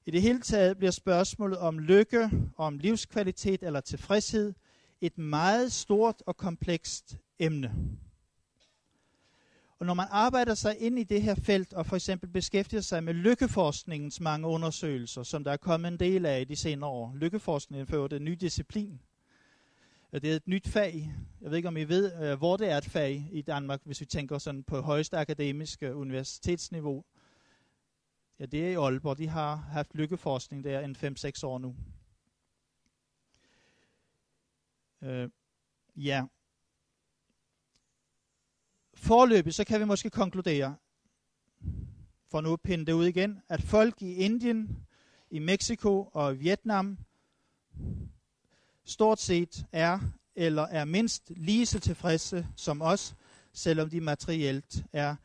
I 0.07 0.11
det 0.11 0.23
hele 0.23 0.41
taget 0.41 0.79
bliver 0.79 0.91
spørgsmålet 0.91 1.59
om 1.59 1.79
lykke, 1.79 2.31
om 2.57 2.79
livskvalitet 2.79 3.63
eller 3.63 3.81
tilfredshed 3.81 4.55
et 5.01 5.19
meget 5.19 5.73
stort 5.73 6.23
og 6.27 6.37
komplekst 6.37 7.19
emne. 7.39 7.75
Og 9.81 9.87
når 9.87 9.95
man 9.95 10.07
arbejder 10.11 10.55
sig 10.55 10.79
ind 10.79 10.99
i 10.99 11.05
det 11.05 11.23
her 11.23 11.35
felt, 11.35 11.73
og 11.73 11.87
for 11.87 11.97
eksempel 11.97 12.29
beskæftiger 12.29 12.81
sig 12.81 13.05
med 13.05 13.15
lykkeforskningens 13.15 14.21
mange 14.21 14.47
undersøgelser, 14.47 15.23
som 15.23 15.45
der 15.45 15.53
er 15.53 15.57
kommet 15.57 15.89
en 15.89 15.99
del 15.99 16.27
af 16.27 16.41
i 16.41 16.45
de 16.45 16.57
senere 16.57 16.91
år. 16.91 17.15
Lykkeforskningen 17.17 17.87
fører 17.87 18.09
det 18.09 18.17
en 18.17 18.25
ny 18.25 18.33
disciplin. 18.33 19.01
Det 20.13 20.25
er 20.25 20.37
et 20.37 20.49
nyt 20.49 20.69
fag. 20.69 21.15
Jeg 21.41 21.51
ved 21.51 21.57
ikke, 21.57 21.69
om 21.69 21.77
I 21.77 21.85
ved, 21.85 22.23
øh, 22.23 22.39
hvor 22.39 22.57
det 22.57 22.71
er 22.71 22.77
et 22.77 22.85
fag 22.85 23.29
i 23.33 23.43
Danmark, 23.43 23.81
hvis 23.85 24.01
vi 24.01 24.07
tænker 24.07 24.39
sådan 24.39 24.63
på 24.63 24.81
højeste 24.81 25.17
akademiske 25.19 25.95
universitetsniveau. 25.95 27.05
Ja, 28.39 28.47
det 28.47 28.67
er 28.67 28.71
i 28.71 28.75
Aalborg. 28.75 29.19
De 29.19 29.29
har 29.29 29.57
haft 29.57 29.95
lykkeforskning 29.95 30.65
der 30.65 30.81
en 30.81 30.97
5-6 30.97 31.47
år 31.47 31.59
nu. 31.59 31.77
Øh, 35.03 35.31
ja. 35.97 36.25
Forløbig 39.01 39.55
så 39.55 39.65
kan 39.65 39.81
vi 39.81 39.85
måske 39.85 40.11
konkludere. 40.11 40.77
for 42.31 42.41
nu 42.41 42.53
at 42.53 42.61
pinde 42.61 42.87
det 42.87 42.93
ud 42.93 43.07
igen, 43.07 43.43
at 43.49 43.63
folk 43.63 44.03
i 44.03 44.15
Indien, 44.15 44.87
i 45.31 45.39
Mexico 45.39 46.11
og 46.13 46.41
Vietnam 46.41 46.99
stort 48.85 49.21
set 49.21 49.67
er 49.73 49.99
eller 50.37 50.63
er 50.63 50.85
mindst 50.85 51.33
lige 51.37 51.67
så 51.67 51.81
tilfredse 51.81 52.47
som 52.57 52.83
os, 52.83 53.15
selvom 53.53 53.91
de 53.91 54.01
materielt 54.01 54.85
er 54.93 55.17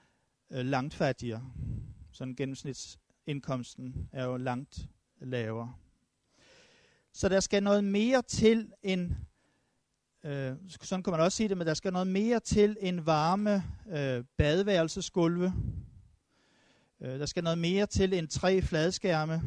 øh, 0.52 0.66
langt 0.66 0.94
fattigere. 0.94 1.52
Sådan 2.12 2.36
gennemsnitsindkomsten 2.36 4.10
er 4.12 4.26
jo 4.26 4.38
langt 4.38 4.90
lavere. 5.20 5.74
Så 7.12 7.30
der 7.30 7.40
skal 7.40 7.64
noget 7.64 7.84
mere 7.84 8.22
til 8.22 8.74
end, 8.84 9.12
øh, 10.26 10.56
sådan 10.82 11.04
kan 11.04 11.12
man 11.12 11.20
også 11.20 11.36
sige 11.36 11.50
det, 11.50 11.58
men 11.58 11.68
der 11.68 11.74
skal 11.74 11.94
noget 11.94 12.08
mere 12.08 12.40
til 12.40 12.78
end 12.82 13.00
varme 13.00 13.64
øh, 13.90 14.24
badeværelsesgulve. 14.38 15.54
Øh, 17.02 17.20
der 17.20 17.26
skal 17.26 17.44
noget 17.44 17.58
mere 17.58 17.86
til 17.86 18.14
end 18.14 18.28
tre 18.28 18.62
fladskærme, 18.62 19.42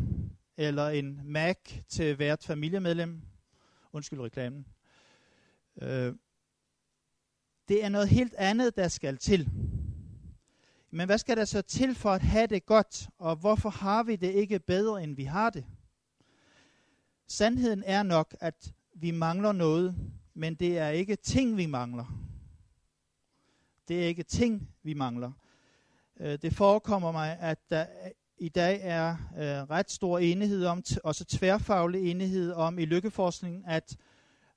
eller 0.57 0.89
en 0.89 1.21
Mac 1.25 1.57
til 1.89 2.17
hvert 2.17 2.45
familiemedlem. 2.45 3.21
Undskyld 3.93 4.21
reklamen. 4.21 4.67
Øh, 5.83 6.15
det 7.69 7.85
er 7.85 7.89
noget 7.89 8.09
helt 8.09 8.35
andet, 8.35 8.77
der 8.77 8.89
skal 8.89 9.17
til. 9.17 9.49
Men 10.91 11.07
hvad 11.07 11.19
skal 11.19 11.37
der 11.37 11.45
så 11.45 11.63
til 11.63 11.95
for 11.95 12.11
at 12.11 12.23
have 12.23 12.47
det 12.47 12.67
godt, 12.67 13.09
og 13.19 13.37
hvorfor 13.37 13.71
har 13.71 14.03
vi 14.03 14.17
det 14.17 14.35
ikke 14.35 14.59
bedre, 14.59 15.03
end 15.03 15.17
vi 15.17 15.25
har 15.25 15.51
det? 15.51 15.65
Sandheden 17.27 17.83
er 17.87 18.03
nok, 18.03 18.37
at 18.41 18.73
vi 18.95 19.11
mangler 19.11 19.53
noget, 19.53 19.95
men 20.39 20.55
det 20.55 20.79
er 20.79 20.89
ikke 20.89 21.17
ting, 21.17 21.57
vi 21.57 21.67
mangler. 21.67 22.05
Det 23.89 24.03
er 24.03 24.07
ikke 24.07 24.23
ting, 24.23 24.69
vi 24.83 24.95
mangler. 24.95 25.33
Øh, 26.21 26.39
det 26.43 26.55
forekommer 26.55 27.13
mig, 27.13 27.39
at 27.41 27.71
der 27.71 27.87
i 28.39 28.49
dag 28.49 28.81
er 28.83 29.11
øh, 29.11 29.71
ret 29.71 29.91
stor 29.91 30.19
enighed 30.19 30.65
om, 30.65 30.83
også 31.05 31.25
tværfaglig 31.25 32.11
enighed 32.11 32.53
om 32.53 32.79
i 32.79 32.85
lykkeforskningen, 32.85 33.65
at 33.67 33.97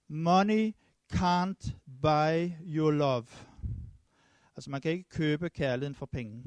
money 0.08 0.76
can't 1.14 1.72
buy 2.02 2.52
your 2.66 2.92
love. 2.92 3.28
Altså 4.56 4.70
man 4.70 4.82
kan 4.82 4.92
ikke 4.92 5.10
købe 5.10 5.50
kærligheden 5.50 5.96
for 5.96 6.06
penge. 6.06 6.44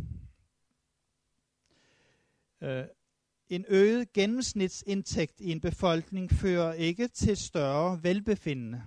Øh, 2.60 2.84
en 3.48 3.64
øget 3.68 4.12
gennemsnitsindtægt 4.12 5.40
i 5.40 5.52
en 5.52 5.60
befolkning 5.60 6.30
fører 6.30 6.72
ikke 6.72 7.08
til 7.08 7.36
større 7.36 8.02
velbefindende. 8.02 8.82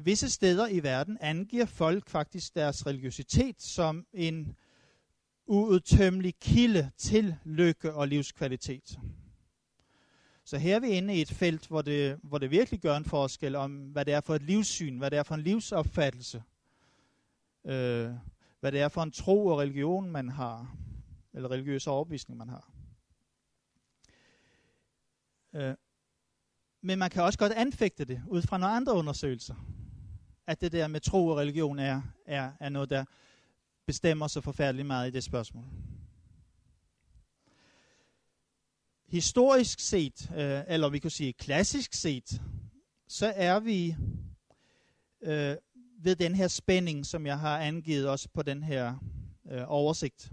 Visse 0.00 0.30
steder 0.30 0.68
i 0.68 0.82
verden 0.82 1.18
angiver 1.20 1.66
folk 1.66 2.08
faktisk 2.08 2.54
deres 2.54 2.86
religiøsitet 2.86 3.62
som 3.62 4.06
en 4.12 4.56
uudtømmelig 5.46 6.34
kilde 6.40 6.90
til 6.96 7.36
lykke 7.44 7.94
og 7.94 8.08
livskvalitet. 8.08 8.98
Så 10.44 10.58
her 10.58 10.76
er 10.76 10.80
vi 10.80 10.88
inde 10.88 11.14
i 11.14 11.20
et 11.20 11.30
felt, 11.30 11.66
hvor 11.66 11.82
det, 11.82 12.18
hvor 12.22 12.38
det 12.38 12.50
virkelig 12.50 12.80
gør 12.80 12.96
en 12.96 13.04
forskel 13.04 13.54
om, 13.54 13.72
hvad 13.72 14.04
det 14.04 14.14
er 14.14 14.20
for 14.20 14.34
et 14.34 14.42
livssyn, 14.42 14.98
hvad 14.98 15.10
det 15.10 15.18
er 15.18 15.22
for 15.22 15.34
en 15.34 15.42
livsopfattelse, 15.42 16.42
øh, 17.64 18.10
hvad 18.60 18.72
det 18.72 18.80
er 18.80 18.88
for 18.88 19.02
en 19.02 19.12
tro 19.12 19.46
og 19.46 19.58
religion, 19.58 20.10
man 20.10 20.28
har, 20.28 20.76
eller 21.34 21.50
religiøs 21.50 21.86
overbevisning, 21.86 22.38
man 22.38 22.48
har. 22.48 22.72
Øh, 25.54 25.74
men 26.80 26.98
man 26.98 27.10
kan 27.10 27.22
også 27.22 27.38
godt 27.38 27.52
anfægte 27.52 28.04
det 28.04 28.22
ud 28.28 28.42
fra 28.42 28.58
nogle 28.58 28.74
andre 28.74 28.92
undersøgelser, 28.92 29.54
at 30.48 30.60
det 30.60 30.72
der 30.72 30.86
med 30.86 31.00
tro 31.00 31.26
og 31.26 31.36
religion 31.36 31.78
er, 31.78 32.02
er, 32.26 32.52
er 32.60 32.68
noget, 32.68 32.90
der 32.90 33.04
bestemmer 33.86 34.26
så 34.26 34.40
forfærdeligt 34.40 34.86
meget 34.86 35.08
i 35.08 35.10
det 35.10 35.24
spørgsmål. 35.24 35.64
Historisk 39.08 39.80
set, 39.80 40.30
øh, 40.36 40.60
eller 40.68 40.88
vi 40.88 40.98
kan 40.98 41.10
sige 41.10 41.32
klassisk 41.32 41.94
set, 41.94 42.42
så 43.08 43.32
er 43.36 43.60
vi 43.60 43.96
øh, 45.22 45.56
ved 46.02 46.16
den 46.16 46.34
her 46.34 46.48
spænding, 46.48 47.06
som 47.06 47.26
jeg 47.26 47.38
har 47.38 47.58
angivet 47.58 48.08
også 48.08 48.28
på 48.34 48.42
den 48.42 48.62
her 48.62 48.94
øh, 49.50 49.62
oversigt. 49.66 50.32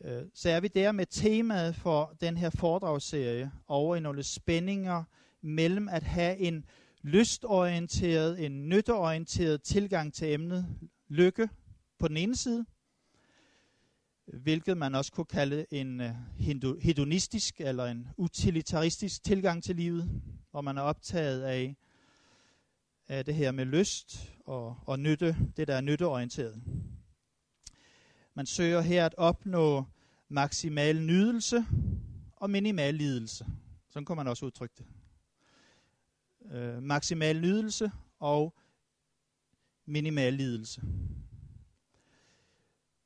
Øh, 0.00 0.22
så 0.34 0.50
er 0.50 0.60
vi 0.60 0.68
der 0.68 0.92
med 0.92 1.06
temaet 1.06 1.76
for 1.76 2.16
den 2.20 2.36
her 2.36 2.50
foredragsserie 2.50 3.52
over 3.66 3.96
i 3.96 4.00
nogle 4.00 4.22
spændinger 4.22 5.04
mellem 5.40 5.88
at 5.88 6.02
have 6.02 6.38
en 6.38 6.64
lystorienteret, 7.02 8.46
en 8.46 8.68
nytteorienteret 8.68 9.62
tilgang 9.62 10.14
til 10.14 10.32
emnet 10.32 10.66
lykke 11.08 11.48
på 11.98 12.08
den 12.08 12.16
ene 12.16 12.36
side, 12.36 12.66
hvilket 14.26 14.76
man 14.76 14.94
også 14.94 15.12
kunne 15.12 15.24
kalde 15.24 15.66
en 15.70 16.00
øh, 16.00 16.78
hedonistisk 16.80 17.60
eller 17.60 17.84
en 17.84 18.08
utilitaristisk 18.16 19.24
tilgang 19.24 19.64
til 19.64 19.76
livet, 19.76 20.22
hvor 20.50 20.60
man 20.60 20.78
er 20.78 20.82
optaget 20.82 21.42
af, 21.42 21.76
af 23.08 23.24
det 23.24 23.34
her 23.34 23.52
med 23.52 23.64
lyst 23.64 24.32
og, 24.46 24.76
og 24.86 25.00
nytte, 25.00 25.36
det 25.56 25.68
der 25.68 25.74
er 25.74 25.80
nytteorienteret. 25.80 26.62
Man 28.34 28.46
søger 28.46 28.80
her 28.80 29.06
at 29.06 29.14
opnå 29.18 29.84
maksimal 30.28 31.02
nydelse 31.02 31.64
og 32.36 32.50
minimal 32.50 32.94
lidelse. 32.94 33.46
Sådan 33.88 34.06
kan 34.06 34.16
man 34.16 34.28
også 34.28 34.46
udtrykke 34.46 34.74
det 34.78 34.86
øh, 36.50 36.82
maksimal 36.82 37.40
nydelse 37.40 37.90
og 38.18 38.54
minimal 39.86 40.34
lidelse. 40.34 40.82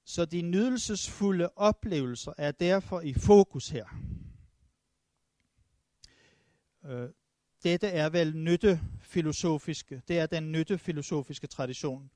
Så 0.04 0.24
de 0.24 0.42
nydelsesfulde 0.42 1.48
oplevelser 1.56 2.32
er 2.38 2.52
derfor 2.52 3.00
i 3.00 3.14
fokus 3.14 3.68
her. 3.68 3.86
Øh, 6.84 7.08
dette 7.62 7.88
er 7.88 8.08
vel 8.08 8.36
nyttefilosofiske, 8.36 10.02
det 10.08 10.18
er 10.18 10.26
den 10.26 10.52
nyttefilosofiske 10.52 11.46
tradition. 11.46 12.10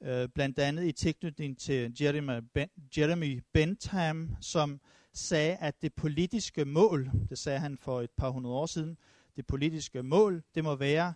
Øh, 0.00 0.28
blandt 0.28 0.58
andet 0.58 0.84
i 0.84 0.92
tilknytning 0.92 1.58
til 1.58 1.96
Jeremy, 2.00 2.42
ben, 2.54 2.68
Jeremy 2.98 3.42
Bentham, 3.52 4.36
som 4.40 4.80
sagde, 5.12 5.56
at 5.56 5.82
det 5.82 5.94
politiske 5.94 6.64
mål, 6.64 7.10
det 7.28 7.38
sagde 7.38 7.58
han 7.58 7.78
for 7.78 8.00
et 8.00 8.10
par 8.10 8.30
hundrede 8.30 8.54
år 8.54 8.66
siden, 8.66 8.98
det 9.40 9.46
politiske 9.46 10.02
mål, 10.02 10.42
det 10.54 10.64
må 10.64 10.74
være 10.74 11.14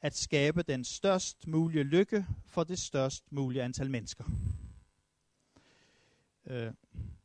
at 0.00 0.16
skabe 0.16 0.62
den 0.62 0.84
størst 0.84 1.46
mulige 1.46 1.84
lykke 1.84 2.26
for 2.46 2.64
det 2.64 2.78
størst 2.78 3.32
mulige 3.32 3.62
antal 3.62 3.90
mennesker. 3.90 4.24
Øh, 6.46 6.72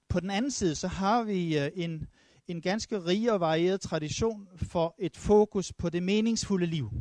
på 0.08 0.20
den 0.20 0.30
anden 0.30 0.52
side, 0.52 0.76
så 0.76 0.88
har 0.88 1.24
vi 1.24 1.60
øh, 1.60 1.72
en, 1.76 2.08
en 2.48 2.62
ganske 2.62 3.06
rig 3.06 3.32
og 3.32 3.40
varieret 3.40 3.82
tradition 3.82 4.48
for 4.56 4.96
et 5.00 5.18
fokus 5.18 5.74
på 5.74 5.90
det 5.90 6.04
meningsfulde 6.04 6.66
liv. 6.66 6.92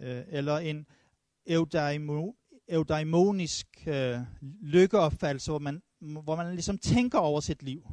Øh, 0.00 0.22
eller 0.28 0.58
en 0.58 0.86
eudaimo, 1.46 2.32
eudaimonisk 2.68 3.66
øh, 3.86 4.18
lykkeopfattelse, 4.60 5.50
hvor 5.50 5.58
man, 5.58 5.82
hvor 6.00 6.36
man 6.36 6.52
ligesom 6.52 6.78
tænker 6.78 7.18
over 7.18 7.40
sit 7.40 7.62
liv. 7.62 7.86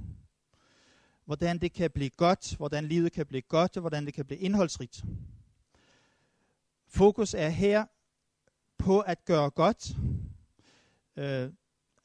Hvordan 1.29 1.57
det 1.57 1.73
kan 1.73 1.91
blive 1.91 2.09
godt, 2.09 2.55
hvordan 2.57 2.85
livet 2.85 3.11
kan 3.11 3.25
blive 3.25 3.41
godt, 3.41 3.77
og 3.77 3.81
hvordan 3.81 4.05
det 4.05 4.13
kan 4.13 4.25
blive 4.25 4.39
indholdsrigt. 4.39 5.03
Fokus 6.87 7.33
er 7.33 7.49
her 7.49 7.85
på 8.77 8.99
at 8.99 9.25
gøre 9.25 9.49
godt, 9.49 9.91
øh, 11.15 11.51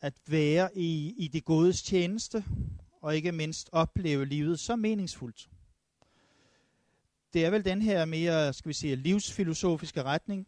at 0.01 0.15
være 0.27 0.79
i, 0.79 1.15
i 1.19 1.29
det 1.29 1.45
godes 1.45 1.83
tjeneste, 1.83 2.45
og 3.01 3.17
ikke 3.17 3.33
mindst 3.33 3.69
opleve 3.73 4.27
livet 4.27 4.61
så 4.61 4.77
meningsfuldt. 4.77 5.51
Det 7.33 7.45
er 7.45 7.51
vel 7.51 7.65
den 7.65 7.83
her 7.83 8.05
mere, 8.05 8.53
skal 8.53 8.69
vi 8.69 8.75
sige, 8.75 8.97
livsfilosofiske 8.97 10.03
retning, 10.03 10.47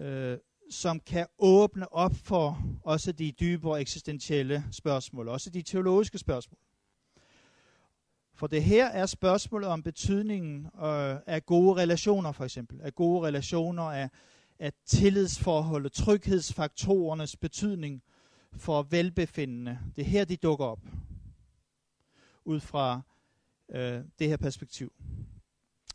øh, 0.00 0.38
som 0.70 1.00
kan 1.00 1.26
åbne 1.38 1.92
op 1.92 2.14
for 2.14 2.62
også 2.84 3.12
de 3.12 3.32
dybere 3.32 3.80
eksistentielle 3.80 4.64
spørgsmål, 4.72 5.28
også 5.28 5.50
de 5.50 5.62
teologiske 5.62 6.18
spørgsmål. 6.18 6.58
For 8.42 8.46
det 8.46 8.64
her 8.64 8.86
er 8.86 9.06
spørgsmålet 9.06 9.68
om 9.68 9.82
betydningen 9.82 10.66
øh, 10.66 11.16
af 11.26 11.46
gode 11.46 11.76
relationer, 11.76 12.32
for 12.32 12.44
eksempel. 12.44 12.80
Af 12.80 12.94
gode 12.94 13.26
relationer, 13.26 13.82
af, 13.82 14.10
af 14.58 14.72
tillidsforhold, 14.86 15.90
tryghedsfaktorernes 15.90 17.36
betydning 17.36 18.02
for 18.52 18.82
velbefindende. 18.82 19.78
Det 19.96 20.02
er 20.02 20.06
her, 20.06 20.24
de 20.24 20.36
dukker 20.36 20.66
op. 20.66 20.80
Ud 22.44 22.60
fra 22.60 23.00
øh, 23.68 24.00
det 24.18 24.28
her 24.28 24.36
perspektiv. 24.36 24.92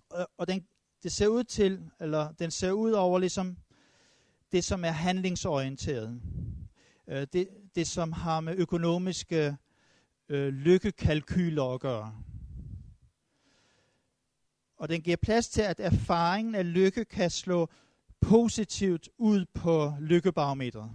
Og, 0.09 0.29
og 0.37 0.47
den, 0.47 0.65
det 1.03 1.11
ser 1.11 1.27
ud 1.27 1.43
til, 1.43 1.89
eller 1.99 2.31
den 2.31 2.51
ser 2.51 2.71
ud 2.71 2.91
over 2.91 3.19
ligesom 3.19 3.57
det, 4.51 4.63
som 4.63 4.83
er 4.83 4.91
handlingsorienteret. 4.91 6.21
Øh, 7.07 7.27
det, 7.33 7.47
det, 7.75 7.87
som 7.87 8.11
har 8.11 8.39
med 8.39 8.55
økonomiske 8.57 9.57
øh, 10.29 10.53
lykkekalkyler 10.53 11.73
at 11.73 11.79
gøre. 11.79 12.23
Og 14.77 14.89
den 14.89 15.01
giver 15.01 15.17
plads 15.17 15.49
til, 15.49 15.61
at 15.61 15.79
erfaringen 15.79 16.55
af 16.55 16.73
lykke 16.73 17.05
kan 17.05 17.29
slå 17.29 17.69
positivt 18.21 19.09
ud 19.17 19.45
på 19.53 19.93
lykkebarometret. 19.99 20.91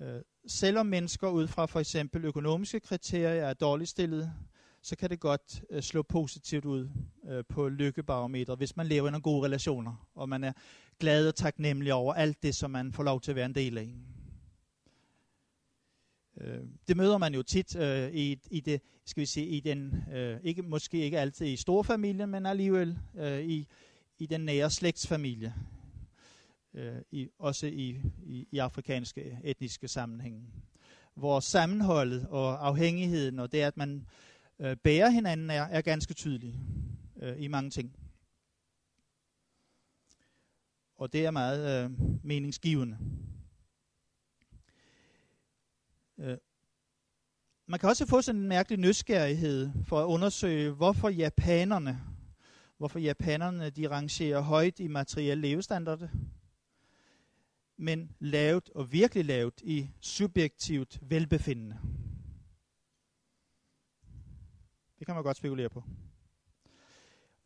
Øh, 0.00 0.20
selvom 0.46 0.86
mennesker 0.86 1.28
ud 1.28 1.46
fra 1.46 1.66
for 1.66 1.80
eksempel 1.80 2.24
økonomiske 2.24 2.80
kriterier 2.80 3.44
er 3.44 3.54
dårligt 3.54 3.90
stillet, 3.90 4.32
så 4.82 4.96
kan 4.96 5.10
det 5.10 5.20
godt 5.20 5.62
øh, 5.70 5.82
slå 5.82 6.02
positivt 6.02 6.64
ud 6.64 6.88
øh, 7.28 7.44
på 7.48 7.68
lykkebarometer, 7.68 8.56
hvis 8.56 8.76
man 8.76 8.86
lever 8.86 9.08
i 9.08 9.10
nogle 9.10 9.22
gode 9.22 9.46
relationer, 9.46 10.08
og 10.14 10.28
man 10.28 10.44
er 10.44 10.52
glad 11.00 11.28
og 11.28 11.34
taknemmelig 11.34 11.92
over 11.92 12.14
alt 12.14 12.42
det, 12.42 12.54
som 12.54 12.70
man 12.70 12.92
får 12.92 13.02
lov 13.02 13.20
til 13.20 13.32
at 13.32 13.36
være 13.36 13.46
en 13.46 13.54
del 13.54 13.78
af. 13.78 13.94
Øh, 16.40 16.60
det 16.88 16.96
møder 16.96 17.18
man 17.18 17.34
jo 17.34 17.42
tit 17.42 17.76
øh, 17.76 18.12
i, 18.12 18.38
i 18.50 18.60
det, 18.60 18.82
skal 19.04 19.20
vi 19.20 19.26
sige, 19.26 19.46
i 19.46 19.60
den, 19.60 20.04
øh, 20.12 20.40
ikke, 20.44 20.62
måske 20.62 20.98
ikke 20.98 21.18
altid 21.18 21.46
i 21.46 21.56
storfamilien, 21.56 22.30
men 22.30 22.46
alligevel 22.46 22.98
øh, 23.16 23.40
i, 23.40 23.68
i 24.18 24.26
den 24.26 24.40
nære 24.40 24.70
slægtsfamilie. 24.70 25.54
Øh, 26.74 27.02
i, 27.10 27.28
også 27.38 27.66
i, 27.66 28.00
i, 28.26 28.48
i 28.52 28.58
afrikanske 28.58 29.38
etniske 29.44 29.88
sammenhænge. 29.88 30.42
Hvor 31.14 31.40
sammenholdet 31.40 32.26
og 32.28 32.66
afhængigheden, 32.66 33.38
og 33.38 33.52
det 33.52 33.60
at 33.60 33.76
man 33.76 34.06
øh, 34.58 34.76
bærer 34.76 35.10
hinanden, 35.10 35.50
er, 35.50 35.62
er 35.62 35.80
ganske 35.80 36.14
tydelig 36.14 36.60
øh, 37.22 37.42
i 37.42 37.48
mange 37.48 37.70
ting. 37.70 37.96
Og 40.96 41.12
det 41.12 41.26
er 41.26 41.30
meget 41.30 41.84
øh, 41.84 41.90
meningsgivende. 42.22 42.98
Øh, 46.18 46.38
man 47.66 47.80
kan 47.80 47.88
også 47.88 48.06
få 48.06 48.22
sådan 48.22 48.40
en 48.40 48.48
mærkelig 48.48 48.78
nysgerrighed 48.78 49.70
for 49.84 50.00
at 50.00 50.06
undersøge, 50.06 50.70
hvorfor 50.70 51.08
japanerne, 51.08 52.00
hvorfor 52.76 52.98
japanerne 52.98 53.70
de 53.70 53.90
rangerer 53.90 54.40
højt 54.40 54.80
i 54.80 54.86
materielle 54.88 55.48
levestandard, 55.48 56.08
men 57.76 58.16
lavt 58.18 58.70
og 58.74 58.92
virkelig 58.92 59.24
lavt 59.24 59.60
i 59.64 59.90
subjektivt 60.00 60.98
velbefindende. 61.02 61.78
Det 64.98 65.06
kan 65.06 65.14
man 65.14 65.24
godt 65.24 65.36
spekulere 65.36 65.68
på. 65.68 65.84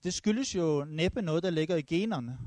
Det 0.03 0.15
skyldes 0.15 0.55
jo 0.55 0.85
næppe 0.85 1.23
noget, 1.23 1.43
der 1.43 1.51
ligger 1.51 1.77
i 1.77 1.83
generne. 1.83 2.39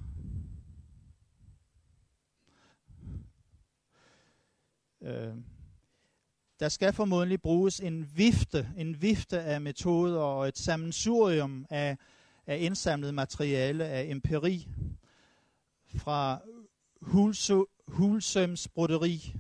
Øh, 5.02 5.36
der 6.60 6.70
skal 6.70 6.94
formodentlig 6.94 7.42
bruges 7.42 7.80
en 7.80 8.12
vifte, 8.16 8.70
en 8.78 9.02
vifte 9.02 9.40
af 9.40 9.62
metoder 9.62 10.20
og 10.20 10.48
et 10.48 10.58
sammensurium 10.58 11.66
af, 11.70 11.98
af 12.48 12.58
indsamlet 12.60 13.14
materiale 13.14 13.86
af 13.86 14.04
empiri 14.10 14.68
fra 15.96 16.42
hulsøms 17.88 18.68
broderi 18.68 19.36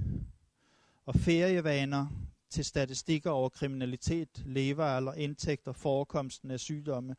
og 1.05 1.15
ferievaner 1.15 2.07
til 2.49 2.65
statistikker 2.65 3.29
over 3.31 3.49
kriminalitet, 3.49 4.43
levealder, 4.45 5.13
indtægter, 5.13 5.71
forekomsten 5.71 6.51
af 6.51 6.59
sygdomme, 6.59 7.15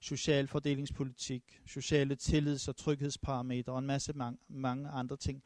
social 0.00 0.48
fordelingspolitik, 0.48 1.60
sociale 1.66 2.16
tillids- 2.16 2.68
og 2.68 2.76
tryghedsparametre 2.76 3.72
og 3.72 3.78
en 3.78 3.86
masse 3.86 4.12
mange, 4.12 4.38
mange 4.48 4.88
andre 4.88 5.16
ting 5.16 5.42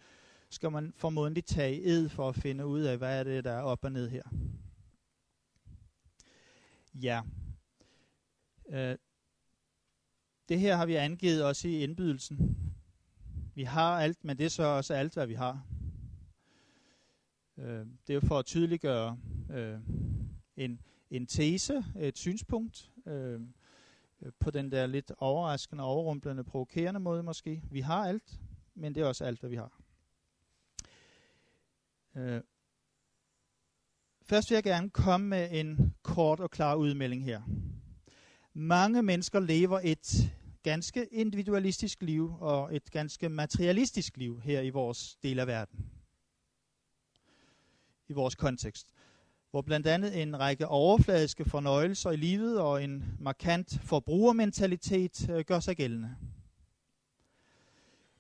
skal 0.55 0.73
man 0.73 0.93
formodentlig 0.97 1.45
tage 1.45 1.83
ed 1.83 2.09
for 2.09 2.29
at 2.29 2.35
finde 2.35 2.67
ud 2.67 2.81
af, 2.81 2.99
hvad 2.99 3.21
er 3.21 3.25
det, 3.25 3.45
der 3.45 3.51
er 3.53 3.63
op 3.63 3.85
og 3.85 3.93
ned 3.93 4.09
her. 4.09 4.23
Ja. 6.95 7.23
Øh, 8.69 8.97
det 10.49 10.61
her 10.61 10.77
har 10.77 10.87
vi 10.87 10.95
angivet 10.95 11.45
også 11.45 11.69
i 11.69 11.83
indbydelsen. 11.83 12.57
Vi 13.55 13.63
har 13.63 14.01
alt, 14.01 14.25
men 14.25 14.39
det 14.39 14.47
er 14.47 14.51
så 14.51 14.63
også 14.63 14.95
alt, 14.95 15.15
hvad 15.15 15.27
vi 15.27 15.35
har. 15.35 15.67
Øh, 17.59 17.87
det 18.07 18.11
er 18.11 18.15
jo 18.15 18.21
for 18.21 18.39
at 18.39 18.47
tydeliggøre 18.47 19.19
øh, 19.51 19.79
en, 20.57 20.81
en 21.11 21.27
tese, 21.27 21.85
et 21.97 22.19
synspunkt, 22.19 22.93
øh, 23.07 23.41
på 24.39 24.51
den 24.51 24.73
der 24.73 24.87
lidt 24.87 25.13
overraskende, 25.19 25.85
overrumplende, 25.85 26.45
provokerende 26.45 27.01
måde 27.01 27.23
måske. 27.23 27.63
Vi 27.71 27.81
har 27.81 28.07
alt, 28.07 28.41
men 28.75 28.95
det 28.95 29.03
er 29.03 29.07
også 29.07 29.25
alt, 29.25 29.41
hvad 29.41 29.51
vi 29.51 29.57
har. 29.57 29.84
Øh, 32.17 32.41
først 34.23 34.51
vil 34.51 34.57
jeg 34.57 34.63
gerne 34.63 34.91
komme 34.91 35.27
med 35.27 35.49
en 35.53 35.95
kort 36.03 36.41
og 36.41 36.51
klar 36.51 36.75
udmelding 36.75 37.25
her. 37.25 37.43
Mange 38.53 39.03
mennesker 39.03 39.41
lever 39.41 39.81
et 39.85 40.33
ganske 40.63 41.07
individualistisk 41.07 42.03
liv 42.03 42.35
og 42.41 42.77
et 42.77 42.91
ganske 42.91 43.29
materialistisk 43.29 44.17
liv 44.17 44.41
her 44.41 44.61
i 44.61 44.71
vores 44.71 45.17
del 45.23 45.39
af 45.39 45.47
verden. 45.47 45.91
I 48.09 48.13
vores 48.13 48.35
kontekst. 48.35 48.89
Hvor 49.51 49.63
blandt 49.63 49.87
andet 49.87 50.23
en 50.23 50.41
række 50.41 50.69
overfladiske 50.69 51.45
fornøjelser 51.45 52.11
i 52.11 52.17
livet 52.17 52.61
og 52.61 52.85
en 52.85 53.05
markant 53.21 53.79
forbrugermentalitet 53.83 55.31
øh, 55.31 55.45
gør 55.45 55.61
sig 55.61 55.77
gældende. 55.77 56.17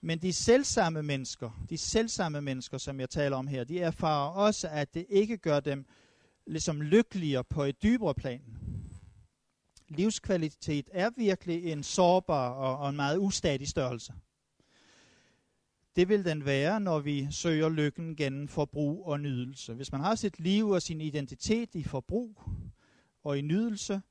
Men 0.04 0.18
de 0.18 0.32
selvsamme 0.32 1.02
mennesker, 1.02 1.64
de 1.70 1.78
selvsamme 1.78 2.40
mennesker, 2.40 2.78
som 2.78 3.00
jeg 3.00 3.10
taler 3.10 3.36
om 3.36 3.46
her, 3.46 3.64
de 3.64 3.80
erfarer 3.80 4.30
også, 4.30 4.68
at 4.68 4.94
det 4.94 5.06
ikke 5.08 5.36
gør 5.36 5.60
dem 5.60 5.86
ligesom 6.46 6.82
lykkeligere 6.82 7.44
på 7.44 7.62
et 7.62 7.82
dybere 7.82 8.14
plan. 8.14 8.42
Livskvalitet 9.88 10.90
er 10.92 11.10
virkelig 11.16 11.72
en 11.72 11.82
sårbar 11.82 12.48
og, 12.48 12.78
og 12.78 12.90
en 12.90 12.96
meget 12.96 13.18
ustadig 13.18 13.68
størrelse. 13.68 14.12
Det 15.96 16.08
vil 16.08 16.24
den 16.24 16.44
være, 16.44 16.80
når 16.80 16.98
vi 16.98 17.28
søger 17.30 17.68
lykken 17.68 18.16
gennem 18.16 18.48
forbrug 18.48 19.06
og 19.06 19.20
nydelse. 19.20 19.74
Hvis 19.74 19.92
man 19.92 20.00
har 20.00 20.14
sit 20.14 20.40
liv 20.40 20.68
og 20.68 20.82
sin 20.82 21.00
identitet 21.00 21.74
i 21.74 21.82
forbrug 21.82 22.42
og 23.22 23.38
i 23.38 23.40
nydelse, 23.40 24.02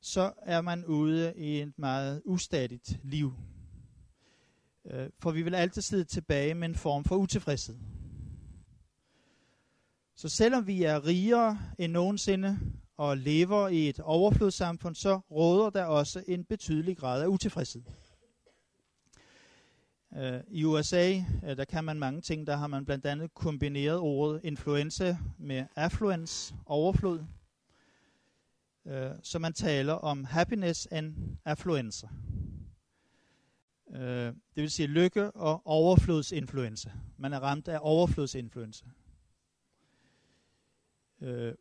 så 0.00 0.32
er 0.42 0.60
man 0.60 0.84
ude 0.84 1.34
i 1.36 1.60
et 1.60 1.78
meget 1.78 2.22
ustadigt 2.24 3.00
liv. 3.04 3.34
Øh, 4.90 5.10
for 5.18 5.30
vi 5.30 5.42
vil 5.42 5.54
altid 5.54 5.82
sidde 5.82 6.04
tilbage 6.04 6.54
med 6.54 6.68
en 6.68 6.74
form 6.74 7.04
for 7.04 7.16
utilfredshed. 7.16 7.76
Så 10.16 10.28
selvom 10.28 10.66
vi 10.66 10.82
er 10.82 11.06
rigere 11.06 11.58
end 11.78 11.92
nogensinde 11.92 12.58
og 12.96 13.16
lever 13.16 13.68
i 13.68 13.88
et 13.88 14.00
overflodssamfund, 14.00 14.94
så 14.94 15.20
råder 15.30 15.70
der 15.70 15.84
også 15.84 16.24
en 16.28 16.44
betydelig 16.44 16.96
grad 16.96 17.22
af 17.22 17.26
utilfredshed. 17.26 17.82
Øh, 20.16 20.40
I 20.48 20.64
USA, 20.64 21.22
øh, 21.44 21.56
der 21.56 21.64
kan 21.64 21.84
man 21.84 21.98
mange 21.98 22.20
ting. 22.20 22.46
Der 22.46 22.56
har 22.56 22.66
man 22.66 22.84
blandt 22.84 23.06
andet 23.06 23.34
kombineret 23.34 23.98
ordet 23.98 24.40
influenza 24.44 25.16
med 25.38 25.64
affluence, 25.76 26.54
overflod. 26.66 27.24
Øh, 28.86 29.10
så 29.22 29.38
man 29.38 29.52
taler 29.52 29.92
om 29.92 30.24
happiness 30.24 30.86
and 30.86 31.14
affluenza. 31.44 32.08
Øh, 33.90 34.26
det 34.54 34.62
vil 34.62 34.70
sige 34.70 34.86
lykke 34.86 35.30
og 35.30 35.66
overflodsinfluenza. 35.66 36.90
Man 37.16 37.32
er 37.32 37.40
ramt 37.40 37.68
af 37.68 37.78
overflodsinfluenza. 37.80 38.84
Øh, 41.20 41.54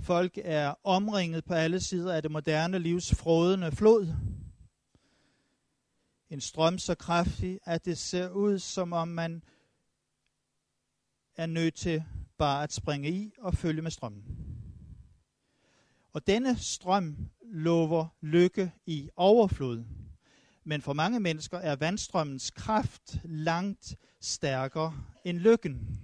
folk 0.00 0.38
er 0.44 0.74
omringet 0.84 1.44
på 1.44 1.54
alle 1.54 1.80
sider 1.80 2.14
af 2.14 2.22
det 2.22 2.30
moderne 2.30 2.78
livs 2.78 3.14
frådende 3.14 3.72
flod. 3.72 4.14
En 6.30 6.40
strøm 6.40 6.78
så 6.78 6.94
kraftig, 6.94 7.58
at 7.64 7.84
det 7.84 7.98
ser 7.98 8.30
ud 8.30 8.58
som 8.58 8.92
om 8.92 9.08
man 9.08 9.42
er 11.36 11.46
nødt 11.46 11.74
til 11.74 12.04
bare 12.38 12.62
at 12.62 12.72
springe 12.72 13.10
i 13.10 13.32
og 13.38 13.54
følge 13.54 13.82
med 13.82 13.90
strømmen. 13.90 14.24
Og 16.12 16.26
denne 16.26 16.58
strøm 16.58 17.16
lover 17.42 18.06
lykke 18.20 18.72
i 18.86 19.10
overflod. 19.16 19.84
Men 20.64 20.82
for 20.82 20.92
mange 20.92 21.20
mennesker 21.20 21.58
er 21.58 21.76
vandstrømmens 21.76 22.50
kraft 22.50 23.16
langt 23.24 23.96
stærkere 24.20 24.94
end 25.24 25.38
lykken. 25.38 26.00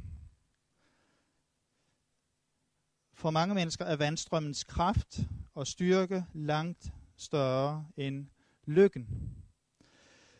For 3.15 3.31
mange 3.31 3.55
mennesker 3.55 3.85
er 3.85 3.97
vandstrømmens 3.97 4.65
kraft 4.65 5.21
og 5.55 5.67
styrke 5.67 6.25
langt 6.35 6.93
større 7.17 7.87
end 7.97 8.27
lykken. 8.67 9.09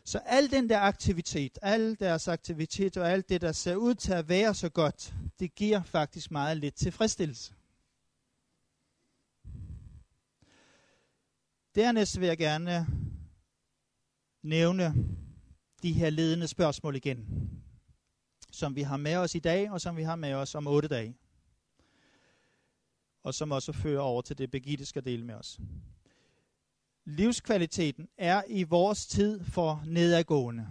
Så 0.03 0.17
al 0.25 0.51
den 0.51 0.69
der 0.69 0.79
aktivitet, 0.79 1.59
al 1.61 1.99
deres 1.99 2.27
aktivitet 2.27 2.97
og 2.97 3.11
alt 3.11 3.29
det, 3.29 3.41
der 3.41 3.51
ser 3.51 3.75
ud 3.75 3.95
til 3.95 4.13
at 4.13 4.29
være 4.29 4.55
så 4.55 4.69
godt, 4.69 5.13
det 5.39 5.55
giver 5.55 5.83
faktisk 5.83 6.31
meget 6.31 6.57
lidt 6.57 6.75
tilfredsstillelse. 6.75 7.53
Dernæst 11.75 12.19
vil 12.19 12.27
jeg 12.27 12.37
gerne 12.37 12.87
nævne 14.43 14.93
de 15.83 15.93
her 15.93 16.09
ledende 16.09 16.47
spørgsmål 16.47 16.95
igen, 16.95 17.49
som 18.51 18.75
vi 18.75 18.81
har 18.81 18.97
med 18.97 19.15
os 19.15 19.35
i 19.35 19.39
dag, 19.39 19.71
og 19.71 19.81
som 19.81 19.97
vi 19.97 20.03
har 20.03 20.15
med 20.15 20.33
os 20.33 20.55
om 20.55 20.67
otte 20.67 20.87
dage. 20.87 21.17
Og 23.23 23.33
som 23.33 23.51
også 23.51 23.71
fører 23.71 24.01
over 24.01 24.21
til 24.21 24.37
det, 24.37 24.51
Birgitte 24.51 24.85
skal 24.85 25.05
dele 25.05 25.25
med 25.25 25.35
os. 25.35 25.59
Livskvaliteten 27.05 28.07
er 28.17 28.43
i 28.47 28.63
vores 28.63 29.07
tid 29.07 29.43
for 29.43 29.83
nedadgående. 29.85 30.67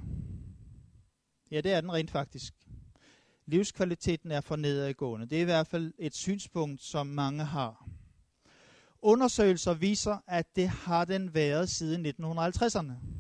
Ja, 1.50 1.61
det 1.61 1.72
er 1.72 1.81
den 1.81 1.92
rent 1.92 2.11
faktisk. 2.11 2.54
livskvaliteten 3.46 4.33
er 4.33 4.40
for 4.40 4.57
nedadgående. 4.57 5.26
Det 5.26 5.38
er 5.38 5.42
i 5.42 5.44
hvert 5.44 5.66
fald 5.66 5.92
et 5.98 6.14
synspunkt, 6.14 6.83
som 6.83 7.07
mange 7.07 7.44
har. 7.44 7.88
Undersøgelser 9.02 9.74
viser, 9.74 10.18
at 10.26 10.57
det 10.57 10.68
har 10.68 11.04
den 11.04 11.35
været 11.35 11.68
siden 11.68 12.07
1950'erne. 12.07 13.17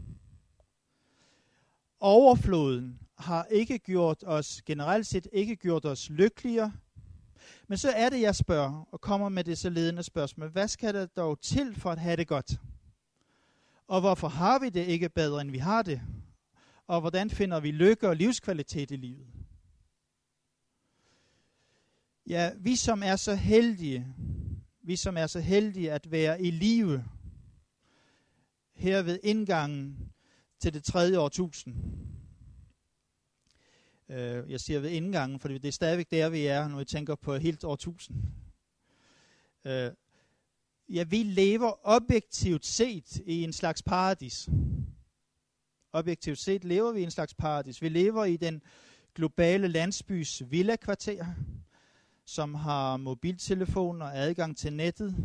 Overfloden 2.00 2.98
har 3.18 3.44
ikke 3.44 3.78
gjort 3.78 4.24
os, 4.26 4.62
generelt 4.66 5.06
set 5.06 5.26
ikke 5.32 5.56
gjort 5.56 5.84
os 5.84 6.10
lykkeligere, 6.10 6.72
men 7.68 7.78
så 7.78 7.90
er 7.90 8.08
det, 8.08 8.20
jeg 8.20 8.36
spørger, 8.36 8.88
og 8.92 9.00
kommer 9.00 9.28
med 9.28 9.44
det 9.44 9.58
så 9.58 9.70
ledende 9.70 10.02
spørgsmål. 10.02 10.48
Hvad 10.50 10.68
skal 10.68 10.94
der 10.94 11.06
dog 11.06 11.40
til 11.40 11.74
for 11.74 11.90
at 11.90 11.98
have 11.98 12.16
det 12.16 12.28
godt? 12.28 12.60
Og 13.88 14.00
hvorfor 14.00 14.28
har 14.28 14.58
vi 14.58 14.68
det 14.68 14.86
ikke 14.86 15.08
bedre, 15.08 15.40
end 15.40 15.50
vi 15.50 15.58
har 15.58 15.82
det? 15.82 16.00
Og 16.86 17.00
hvordan 17.00 17.30
finder 17.30 17.60
vi 17.60 17.70
lykke 17.70 18.08
og 18.08 18.16
livskvalitet 18.16 18.90
i 18.90 18.96
livet? 18.96 19.26
Ja, 22.26 22.50
vi 22.56 22.76
som 22.76 23.02
er 23.02 23.16
så 23.16 23.34
heldige, 23.34 24.06
vi 24.82 24.96
som 24.96 25.16
er 25.16 25.26
så 25.26 25.40
heldige 25.40 25.92
at 25.92 26.10
være 26.10 26.42
i 26.42 26.50
live 26.50 27.04
her 28.74 29.02
ved 29.02 29.18
indgangen 29.22 30.12
til 30.60 30.74
det 30.74 30.84
tredje 30.84 31.18
årtusind. 31.18 31.74
Øh, 34.08 34.50
jeg 34.50 34.60
siger 34.60 34.80
ved 34.80 34.90
indgangen, 34.90 35.40
for 35.40 35.48
det 35.48 35.64
er 35.64 35.72
stadigvæk 35.72 36.10
der, 36.10 36.28
vi 36.28 36.46
er, 36.46 36.68
når 36.68 36.78
vi 36.78 36.84
tænker 36.84 37.14
på 37.14 37.36
helt 37.36 37.64
årtusind. 37.64 38.16
Øh, 39.64 39.90
ja, 40.88 41.04
vi 41.04 41.22
lever 41.22 41.72
objektivt 41.82 42.66
set 42.66 43.16
i 43.26 43.44
en 43.44 43.52
slags 43.52 43.82
paradis. 43.82 44.48
Objektivt 45.92 46.38
set 46.38 46.64
lever 46.64 46.92
vi 46.92 47.00
i 47.00 47.04
en 47.04 47.10
slags 47.10 47.34
paradis. 47.34 47.82
Vi 47.82 47.88
lever 47.88 48.24
i 48.24 48.36
den 48.36 48.62
globale 49.14 49.68
landsbys 49.68 50.42
villa-kvarter, 50.50 51.26
som 52.24 52.54
har 52.54 52.96
mobiltelefon 52.96 54.02
og 54.02 54.16
adgang 54.16 54.56
til 54.56 54.72
nettet. 54.72 55.16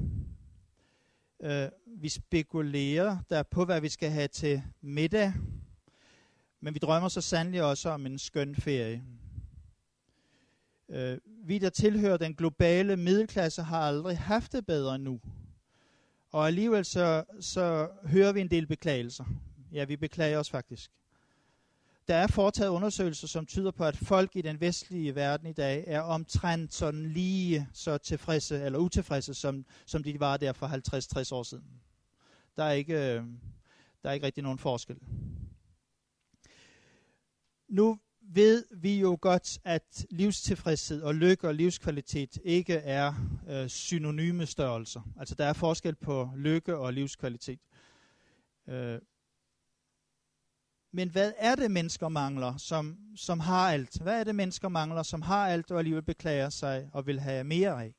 Øh, 1.43 1.69
vi 1.85 2.09
spekulerer 2.09 3.17
der 3.29 3.43
på, 3.43 3.65
hvad 3.65 3.81
vi 3.81 3.89
skal 3.89 4.09
have 4.09 4.27
til 4.27 4.63
middag. 4.81 5.33
Men 6.61 6.73
vi 6.73 6.79
drømmer 6.79 7.09
så 7.09 7.21
sandelig 7.21 7.63
også 7.63 7.89
om 7.89 8.05
en 8.05 8.19
skøn 8.19 8.55
ferie. 8.55 9.03
Øh, 10.89 11.17
vi, 11.45 11.57
der 11.57 11.69
tilhører 11.69 12.17
den 12.17 12.35
globale 12.35 12.97
middelklasse, 12.97 13.63
har 13.63 13.79
aldrig 13.79 14.17
haft 14.17 14.51
det 14.51 14.65
bedre 14.65 14.99
nu. 14.99 15.19
Og 16.31 16.47
alligevel 16.47 16.85
så, 16.85 17.23
så 17.39 17.89
hører 18.03 18.31
vi 18.31 18.41
en 18.41 18.49
del 18.49 18.67
beklagelser. 18.67 19.25
Ja, 19.71 19.85
vi 19.85 19.95
beklager 19.95 20.39
os 20.39 20.49
faktisk. 20.49 20.91
Der 22.07 22.15
er 22.15 22.27
foretaget 22.27 22.69
undersøgelser, 22.69 23.27
som 23.27 23.45
tyder 23.45 23.71
på, 23.71 23.83
at 23.83 23.97
folk 23.97 24.35
i 24.35 24.41
den 24.41 24.61
vestlige 24.61 25.15
verden 25.15 25.47
i 25.47 25.53
dag 25.53 25.83
er 25.87 26.01
omtrent 26.01 26.73
sådan 26.73 27.05
lige 27.05 27.67
så 27.73 27.97
tilfredse 27.97 28.61
eller 28.63 28.79
utilfredse, 28.79 29.33
som, 29.33 29.65
som 29.85 30.03
de 30.03 30.19
var 30.19 30.37
der 30.37 30.53
for 30.53 30.67
50-60 30.67 31.35
år 31.35 31.43
siden. 31.43 31.63
Der 32.57 32.63
er, 32.63 32.71
ikke, 32.71 32.93
øh, 32.93 33.23
der 34.03 34.09
er 34.09 34.11
ikke 34.11 34.25
rigtig 34.25 34.43
nogen 34.43 34.59
forskel. 34.59 34.97
Nu 37.69 37.99
ved 38.21 38.65
vi 38.71 38.99
jo 38.99 39.17
godt, 39.21 39.59
at 39.63 40.05
livstilfredshed 40.09 41.01
og 41.01 41.15
lykke 41.15 41.47
og 41.47 41.55
livskvalitet 41.55 42.37
ikke 42.43 42.73
er 42.73 43.13
øh, 43.49 43.69
synonyme 43.69 44.45
størrelser. 44.45 45.01
Altså 45.19 45.35
der 45.35 45.45
er 45.45 45.53
forskel 45.53 45.95
på 45.95 46.29
lykke 46.35 46.77
og 46.77 46.93
livskvalitet. 46.93 47.59
Øh, 48.67 48.99
men 50.95 51.09
hvad 51.09 51.33
er 51.37 51.55
det, 51.55 51.71
mennesker 51.71 52.09
mangler, 52.09 52.57
som, 52.57 52.97
som 53.15 53.39
har 53.39 53.71
alt? 53.71 54.01
Hvad 54.01 54.19
er 54.19 54.23
det, 54.23 54.35
mennesker 54.35 54.69
mangler, 54.69 55.03
som 55.03 55.21
har 55.21 55.47
alt 55.47 55.71
og 55.71 55.77
alligevel 55.77 56.03
beklager 56.03 56.49
sig 56.49 56.89
og 56.93 57.07
vil 57.07 57.19
have 57.19 57.43
mere 57.43 57.83
af? 57.83 57.95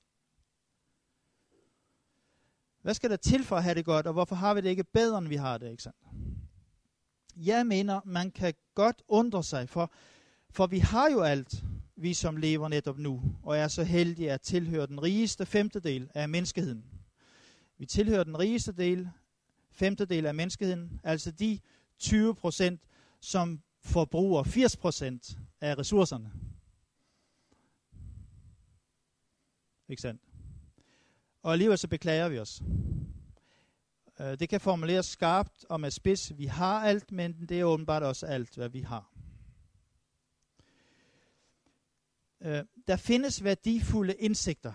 Hvad 2.83 2.95
skal 2.95 3.11
der 3.11 3.17
til 3.17 3.45
for 3.45 3.57
at 3.57 3.63
have 3.63 3.75
det 3.75 3.85
godt, 3.85 4.07
og 4.07 4.13
hvorfor 4.13 4.35
har 4.35 4.55
vi 4.55 4.61
det 4.61 4.69
ikke 4.69 4.85
bedre, 4.85 5.19
end 5.19 5.29
vi 5.29 5.37
har 5.37 5.59
det, 5.59 5.71
ikke 5.71 5.83
sandt? 5.83 5.99
Jeg 7.37 7.67
mener, 7.67 8.01
man 8.05 8.31
kan 8.31 8.55
godt 8.75 9.03
undre 9.09 9.45
sig, 9.45 9.69
for, 9.69 9.93
for 10.51 10.67
vi 10.67 10.79
har 10.79 11.11
jo 11.11 11.21
alt, 11.21 11.65
vi 11.97 12.15
som 12.15 12.37
lever 12.37 12.69
netop 12.69 12.99
nu, 12.99 13.23
og 13.43 13.57
er 13.57 13.69
så 13.69 13.85
heldige 13.85 14.33
at 14.33 14.41
tilhøre 14.41 14.87
den 14.87 15.03
rigeste 15.03 15.47
femtedel 15.47 16.11
af 16.15 16.29
menneskeheden. 16.29 16.85
Vi 17.79 17.87
tilhører 17.87 18.25
den 18.25 18.39
rigeste 18.39 18.73
del, 18.73 19.11
femtedel 19.71 20.27
af 20.27 20.35
menneskeheden, 20.35 21.01
altså 21.05 21.31
de 21.31 21.61
20 21.99 22.35
procent, 22.35 22.81
som 23.21 23.63
forbruger 23.81 24.43
80 24.43 24.77
procent 24.77 25.39
af 25.61 25.79
ressourcerne. 25.79 26.33
Ikke 29.89 30.03
sandt? 30.03 30.23
Og 31.43 31.53
alligevel 31.53 31.79
så 31.79 31.89
beklager 31.89 32.29
vi 32.29 32.39
os. 32.39 32.63
Øh, 34.21 34.39
det 34.39 34.49
kan 34.49 34.61
formuleres 34.61 35.07
skarpt 35.07 35.65
og 35.69 35.81
med 35.81 35.91
spids. 35.91 36.39
Vi 36.39 36.47
har 36.47 36.81
alt, 36.81 37.13
men 37.13 37.47
det 37.49 37.61
er 37.61 37.65
åbenbart 37.65 38.03
også 38.03 38.27
alt, 38.27 38.55
hvad 38.55 38.69
vi 38.69 38.81
har. 38.81 39.13
Øh, 42.41 42.65
der 42.89 42.97
findes 42.97 43.45
værdifulde 43.45 44.15
indsigter, 44.15 44.73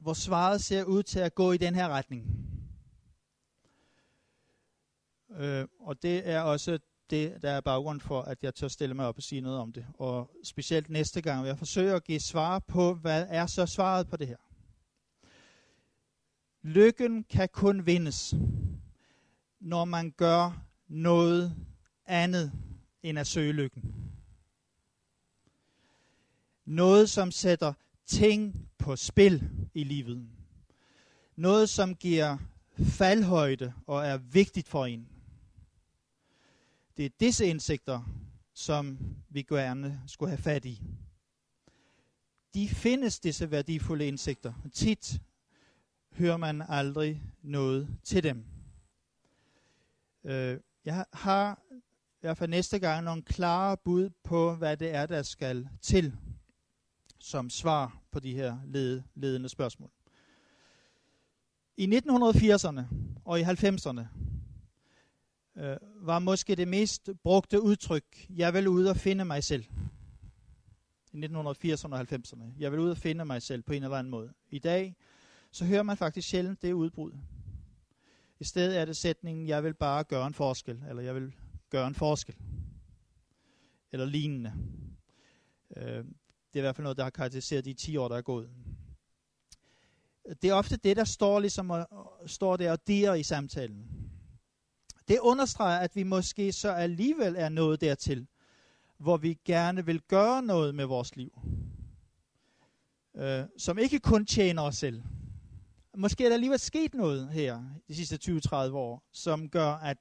hvor 0.00 0.12
svaret 0.12 0.64
ser 0.64 0.84
ud 0.84 1.02
til 1.02 1.18
at 1.18 1.34
gå 1.34 1.52
i 1.52 1.56
den 1.56 1.74
her 1.74 1.88
retning. 1.88 2.53
Øh, 5.36 5.66
og 5.80 6.02
det 6.02 6.28
er 6.28 6.40
også 6.40 6.78
det, 7.10 7.42
der 7.42 7.50
er 7.50 7.60
baggrund 7.60 8.00
for, 8.00 8.22
at 8.22 8.42
jeg 8.42 8.54
tør 8.54 8.68
stille 8.68 8.94
mig 8.94 9.06
op 9.06 9.16
og 9.16 9.22
sige 9.22 9.40
noget 9.40 9.58
om 9.58 9.72
det. 9.72 9.86
Og 9.98 10.30
specielt 10.44 10.90
næste 10.90 11.22
gang 11.22 11.42
vil 11.42 11.48
jeg 11.48 11.58
forsøge 11.58 11.92
at 11.94 12.04
give 12.04 12.20
svar 12.20 12.58
på, 12.58 12.94
hvad 12.94 13.26
er 13.28 13.46
så 13.46 13.66
svaret 13.66 14.08
på 14.08 14.16
det 14.16 14.28
her. 14.28 14.36
Lykken 16.62 17.24
kan 17.24 17.48
kun 17.52 17.86
vindes, 17.86 18.34
når 19.60 19.84
man 19.84 20.10
gør 20.10 20.64
noget 20.88 21.56
andet 22.06 22.52
end 23.02 23.18
at 23.18 23.26
søge 23.26 23.52
lykken. 23.52 23.94
Noget, 26.64 27.10
som 27.10 27.30
sætter 27.30 27.72
ting 28.06 28.68
på 28.78 28.96
spil 28.96 29.50
i 29.74 29.84
livet. 29.84 30.28
Noget, 31.36 31.68
som 31.68 31.94
giver 31.94 32.38
faldhøjde 32.78 33.72
og 33.86 34.06
er 34.06 34.16
vigtigt 34.16 34.68
for 34.68 34.86
en. 34.86 35.08
Det 36.96 37.04
er 37.04 37.10
disse 37.20 37.46
indsigter, 37.46 38.02
som 38.54 38.98
vi 39.28 39.42
gerne 39.42 40.00
skulle 40.06 40.30
have 40.30 40.42
fat 40.42 40.64
i. 40.64 40.82
De 42.54 42.68
findes, 42.68 43.20
disse 43.20 43.50
værdifulde 43.50 44.06
indsigter. 44.06 44.52
Tit 44.72 45.20
hører 46.12 46.36
man 46.36 46.62
aldrig 46.68 47.22
noget 47.42 47.88
til 48.04 48.22
dem. 48.22 48.44
Øh, 50.24 50.60
jeg 50.84 51.04
har 51.12 51.62
i 51.70 52.20
hvert 52.20 52.38
fald 52.38 52.50
næste 52.50 52.78
gang 52.78 53.04
nogle 53.04 53.22
klare 53.22 53.76
bud 53.76 54.10
på, 54.24 54.54
hvad 54.54 54.76
det 54.76 54.94
er, 54.94 55.06
der 55.06 55.22
skal 55.22 55.68
til 55.82 56.12
som 57.18 57.50
svar 57.50 58.02
på 58.10 58.20
de 58.20 58.34
her 58.34 58.58
led, 58.66 59.02
ledende 59.14 59.48
spørgsmål. 59.48 59.90
I 61.76 61.86
1980'erne 61.86 62.80
og 63.24 63.40
i 63.40 63.42
90'erne 63.42 64.00
øh, 65.56 65.76
var 66.00 66.18
måske 66.18 66.54
det 66.54 66.68
mest 66.68 67.10
brugte 67.22 67.62
udtryk, 67.62 68.26
jeg 68.30 68.54
vil 68.54 68.68
ud 68.68 68.84
og 68.84 68.96
finde 68.96 69.24
mig 69.24 69.44
selv. 69.44 69.64
I 71.12 71.26
1980'erne 71.26 71.94
og 71.94 72.00
90'erne. 72.00 72.44
Jeg 72.58 72.72
vil 72.72 72.80
ud 72.80 72.90
og 72.90 72.96
finde 72.96 73.24
mig 73.24 73.42
selv 73.42 73.62
på 73.62 73.72
en 73.72 73.82
eller 73.82 73.96
anden 73.96 74.10
måde. 74.10 74.32
I 74.50 74.58
dag, 74.58 74.96
så 75.50 75.64
hører 75.64 75.82
man 75.82 75.96
faktisk 75.96 76.28
sjældent 76.28 76.62
det 76.62 76.72
udbrud. 76.72 77.12
I 78.40 78.44
stedet 78.44 78.78
er 78.78 78.84
det 78.84 78.96
sætningen, 78.96 79.48
jeg 79.48 79.64
vil 79.64 79.74
bare 79.74 80.04
gøre 80.04 80.26
en 80.26 80.34
forskel, 80.34 80.82
eller 80.88 81.02
jeg 81.02 81.14
vil 81.14 81.34
gøre 81.70 81.86
en 81.86 81.94
forskel. 81.94 82.36
Eller 83.92 84.06
lignende. 84.06 84.52
Øh, 85.76 85.84
det 85.84 86.58
er 86.58 86.58
i 86.58 86.60
hvert 86.60 86.76
fald 86.76 86.82
noget, 86.82 86.96
der 86.96 87.02
har 87.02 87.10
karakteriseret 87.10 87.64
de 87.64 87.74
10 87.74 87.96
år, 87.96 88.08
der 88.08 88.16
er 88.16 88.22
gået. 88.22 88.50
Det 90.42 90.50
er 90.50 90.54
ofte 90.54 90.76
det, 90.76 90.96
der 90.96 91.04
står, 91.04 91.40
ligesom 91.40 91.70
og, 91.70 91.88
står 92.26 92.56
der 92.56 92.72
og 92.72 92.86
dir 92.86 93.14
i 93.14 93.22
samtalen. 93.22 94.03
Det 95.08 95.18
understreger, 95.18 95.78
at 95.78 95.96
vi 95.96 96.02
måske 96.02 96.52
så 96.52 96.72
alligevel 96.72 97.34
er 97.38 97.48
nået 97.48 97.80
dertil, 97.80 98.26
hvor 98.98 99.16
vi 99.16 99.38
gerne 99.44 99.86
vil 99.86 100.00
gøre 100.00 100.42
noget 100.42 100.74
med 100.74 100.84
vores 100.84 101.16
liv, 101.16 101.38
øh, 103.16 103.44
som 103.58 103.78
ikke 103.78 103.98
kun 104.00 104.26
tjener 104.26 104.62
os 104.62 104.76
selv. 104.76 105.02
Måske 105.96 106.24
er 106.24 106.28
der 106.28 106.34
alligevel 106.34 106.58
sket 106.58 106.94
noget 106.94 107.28
her 107.28 107.62
de 107.88 107.94
sidste 107.94 108.18
20-30 108.32 108.54
år, 108.54 109.02
som 109.12 109.48
gør, 109.48 109.72
at, 109.72 109.98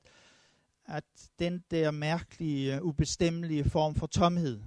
at 0.85 1.03
den 1.39 1.63
der 1.71 1.91
mærkelige, 1.91 2.75
øh, 2.75 2.81
ubestemmelige 2.81 3.63
form 3.63 3.95
for 3.95 4.07
tomhed, 4.07 4.61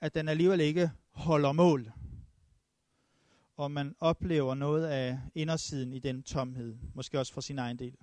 at 0.00 0.14
den 0.14 0.28
alligevel 0.28 0.60
ikke 0.60 0.90
holder 1.10 1.52
mål. 1.52 1.92
Og 3.56 3.70
man 3.70 3.94
oplever 4.00 4.54
noget 4.54 4.86
af 4.86 5.18
indersiden 5.34 5.92
i 5.92 5.98
den 5.98 6.22
tomhed, 6.22 6.76
måske 6.94 7.18
også 7.18 7.32
for 7.32 7.40
sin 7.40 7.58
egen 7.58 7.78
del 7.78 7.96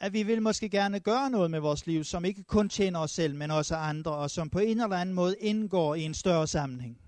at 0.00 0.12
vi 0.12 0.22
vil 0.22 0.42
måske 0.42 0.68
gerne 0.68 1.00
gøre 1.00 1.30
noget 1.30 1.50
med 1.50 1.60
vores 1.60 1.86
liv, 1.86 2.04
som 2.04 2.24
ikke 2.24 2.42
kun 2.42 2.68
tjener 2.68 3.00
os 3.00 3.10
selv, 3.10 3.34
men 3.34 3.50
også 3.50 3.76
andre, 3.76 4.10
og 4.10 4.30
som 4.30 4.50
på 4.50 4.58
en 4.58 4.80
eller 4.80 4.96
anden 4.96 5.14
måde 5.14 5.36
indgår 5.40 5.94
i 5.94 6.02
en 6.02 6.14
større 6.14 6.46
sammenhæng. 6.46 6.98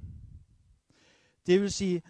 Det 1.46 1.60
vil 1.60 1.72
sige, 1.72 2.02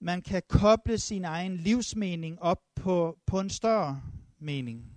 man 0.00 0.22
kan 0.22 0.42
koble 0.48 0.98
sin 0.98 1.24
egen 1.24 1.56
livsmening 1.56 2.42
op 2.42 2.62
på, 2.74 3.18
på 3.26 3.40
en 3.40 3.50
større 3.50 4.02
mening. 4.38 4.90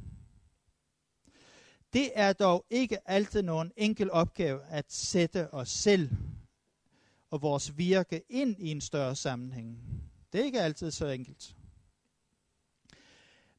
Det 1.94 2.12
er 2.16 2.34
dog 2.34 2.66
ikke 2.70 3.10
altid 3.10 3.42
nogen 3.42 3.72
enkel 3.78 4.12
opgave 4.12 4.60
at 4.70 4.86
sætte 4.94 5.54
os 5.54 5.70
selv 5.70 6.10
og 7.32 7.42
vores 7.42 7.78
virke 7.78 8.24
ind 8.30 8.56
i 8.60 8.72
en 8.72 8.82
større 8.82 9.16
sammenhæng. 9.16 9.80
Det 10.34 10.42
er 10.42 10.46
ikke 10.46 10.62
altid 10.62 10.92
så 10.92 11.08
enkelt. 11.08 11.57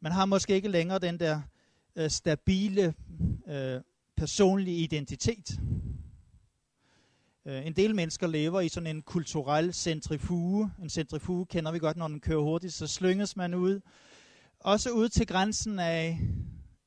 Man 0.00 0.12
har 0.12 0.26
måske 0.26 0.54
ikke 0.54 0.68
længere 0.68 0.98
den 0.98 1.20
der 1.20 1.40
øh, 1.96 2.10
stabile 2.10 2.94
øh, 3.46 3.80
personlige 4.16 4.76
identitet. 4.76 5.60
Øh, 7.44 7.66
en 7.66 7.72
del 7.72 7.94
mennesker 7.94 8.26
lever 8.26 8.60
i 8.60 8.68
sådan 8.68 8.96
en 8.96 9.02
kulturel 9.02 9.74
centrifuge. 9.74 10.72
En 10.82 10.90
centrifuge 10.90 11.46
kender 11.46 11.72
vi 11.72 11.78
godt, 11.78 11.96
når 11.96 12.08
den 12.08 12.20
kører 12.20 12.40
hurtigt, 12.40 12.72
så 12.72 12.86
slynges 12.86 13.36
man 13.36 13.54
ud. 13.54 13.80
Også 14.60 14.90
ud 14.90 15.08
til 15.08 15.26
grænsen 15.26 15.78
af 15.78 16.18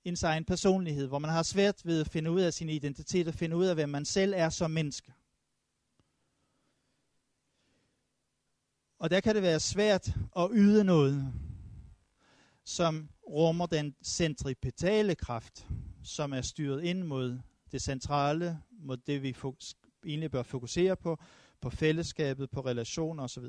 ens 0.03 0.23
egen 0.23 0.45
personlighed, 0.45 1.07
hvor 1.07 1.19
man 1.19 1.31
har 1.31 1.43
svært 1.43 1.81
ved 1.85 2.01
at 2.01 2.09
finde 2.09 2.31
ud 2.31 2.41
af 2.41 2.53
sin 2.53 2.69
identitet 2.69 3.27
og 3.27 3.33
finde 3.33 3.55
ud 3.55 3.65
af, 3.65 3.75
hvem 3.75 3.89
man 3.89 4.05
selv 4.05 4.33
er 4.35 4.49
som 4.49 4.71
menneske. 4.71 5.13
Og 8.99 9.09
der 9.09 9.19
kan 9.19 9.35
det 9.35 9.43
være 9.43 9.59
svært 9.59 10.07
at 10.37 10.49
yde 10.53 10.83
noget, 10.83 11.33
som 12.71 13.09
rummer 13.29 13.65
den 13.65 13.95
centripetale 14.03 15.15
kraft, 15.15 15.67
som 16.03 16.33
er 16.33 16.41
styret 16.41 16.83
ind 16.83 17.03
mod 17.03 17.39
det 17.71 17.81
centrale, 17.81 18.59
mod 18.71 18.97
det 18.97 19.23
vi 19.23 19.35
egentlig 20.05 20.31
bør 20.31 20.43
fokusere 20.43 20.95
på, 20.95 21.19
på 21.61 21.69
fællesskabet, 21.69 22.49
på 22.49 22.61
relationer 22.61 23.23
osv. 23.23 23.43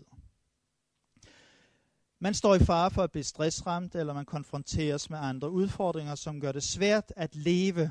Man 2.19 2.35
står 2.35 2.55
i 2.55 2.59
fare 2.59 2.91
for 2.91 3.03
at 3.03 3.13
blive 3.13 3.25
stressramt, 3.25 3.95
eller 3.95 4.15
man 4.15 4.25
konfronteres 4.25 5.11
med 5.11 5.19
andre 5.19 5.51
udfordringer, 5.51 6.15
som 6.15 6.41
gør 6.41 6.53
det 6.53 6.63
svært 6.63 7.13
at 7.17 7.37
leve 7.37 7.91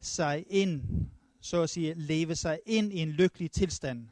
sig 0.00 0.44
ind, 0.48 0.82
så 1.40 1.62
at 1.62 1.70
sige, 1.70 1.94
leve 1.94 2.36
sig 2.36 2.60
ind 2.66 2.92
i 2.92 2.98
en 2.98 3.10
lykkelig 3.10 3.50
tilstand. 3.50 4.08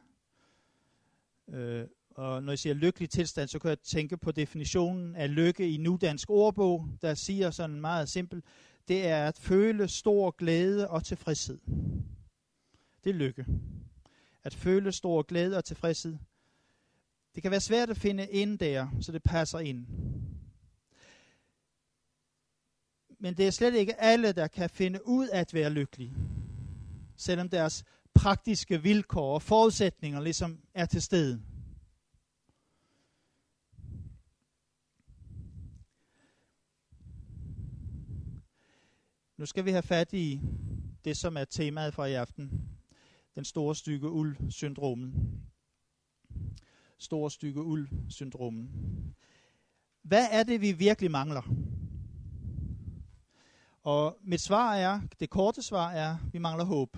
Øh, 1.49 1.87
og 2.15 2.43
når 2.43 2.53
jeg 2.53 2.59
siger 2.59 2.75
lykkelig 2.75 3.11
tilstand, 3.11 3.49
så 3.49 3.59
kan 3.59 3.69
jeg 3.69 3.81
tænke 3.81 4.17
på 4.17 4.33
definitionen 4.33 5.17
af 5.17 5.35
lykke 5.35 5.71
i 5.71 5.77
nudansk 5.77 6.31
ordbog, 6.31 6.89
der 7.03 7.15
siger 7.15 7.51
sådan 7.51 7.81
meget 7.81 8.09
simpelt, 8.09 8.45
det 8.89 9.07
er 9.07 9.27
at 9.27 9.39
føle 9.39 9.89
stor 9.89 10.31
glæde 10.31 10.89
og 10.89 11.05
tilfredshed. 11.05 11.59
Det 13.05 13.11
er 13.11 13.15
lykke. 13.15 13.47
At 14.45 14.55
føle 14.55 14.93
stor 14.93 15.23
glæde 15.23 15.57
og 15.57 15.65
tilfredshed. 15.65 16.17
Det 17.35 17.43
kan 17.43 17.51
være 17.51 17.61
svært 17.61 17.91
at 17.91 17.97
finde 17.97 18.27
ind 18.27 18.59
der, 18.59 18.89
så 19.01 19.13
det 19.13 19.23
passer 19.23 19.59
ind. 19.59 19.87
Men 23.19 23.37
det 23.37 23.47
er 23.47 23.51
slet 23.51 23.75
ikke 23.75 24.01
alle, 24.01 24.33
der 24.33 24.47
kan 24.47 24.71
finde 24.71 25.07
ud 25.07 25.29
af 25.29 25.41
at 25.41 25.55
være 25.55 25.71
lykkelige. 25.71 26.15
Selvom 27.17 27.49
deres 27.49 27.85
praktiske 28.15 28.83
vilkår 28.83 29.35
og 29.35 29.43
forudsætninger 29.43 30.21
ligesom 30.21 30.61
er 30.75 30.87
til 30.87 31.03
stede. 31.03 31.43
Nu 39.43 39.47
skal 39.47 39.65
vi 39.65 39.71
have 39.71 39.83
fat 39.83 40.13
i 40.13 40.41
det, 41.05 41.17
som 41.17 41.37
er 41.37 41.45
temaet 41.45 41.95
for 41.95 42.05
i 42.05 42.15
aften. 42.15 42.69
Den 43.35 43.45
store 43.45 43.77
stykke 43.77 44.11
uld-syndromen. 44.11 45.41
Store 46.99 47.31
stykke 47.31 47.63
uld-syndromen. 47.63 48.71
Hvad 50.03 50.27
er 50.31 50.43
det, 50.43 50.61
vi 50.61 50.73
virkelig 50.73 51.11
mangler? 51.11 51.43
Og 53.83 54.19
mit 54.25 54.41
svar 54.41 54.75
er, 54.75 55.01
det 55.21 55.31
korte 55.31 55.63
svar 55.63 55.91
er, 55.91 56.17
vi 56.33 56.39
mangler 56.39 56.65
håb. 56.65 56.97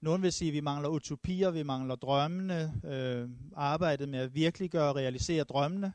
Nogle 0.00 0.22
vil 0.22 0.32
sige, 0.32 0.48
at 0.48 0.54
vi 0.54 0.60
mangler 0.60 0.88
utopier, 0.88 1.50
vi 1.50 1.62
mangler 1.62 1.94
drømmene, 1.94 2.80
øh, 2.84 3.30
arbejdet 3.56 4.08
med 4.08 4.18
at 4.18 4.34
virkeliggøre 4.34 4.88
og 4.88 4.96
realisere 4.96 5.44
drømmene. 5.44 5.92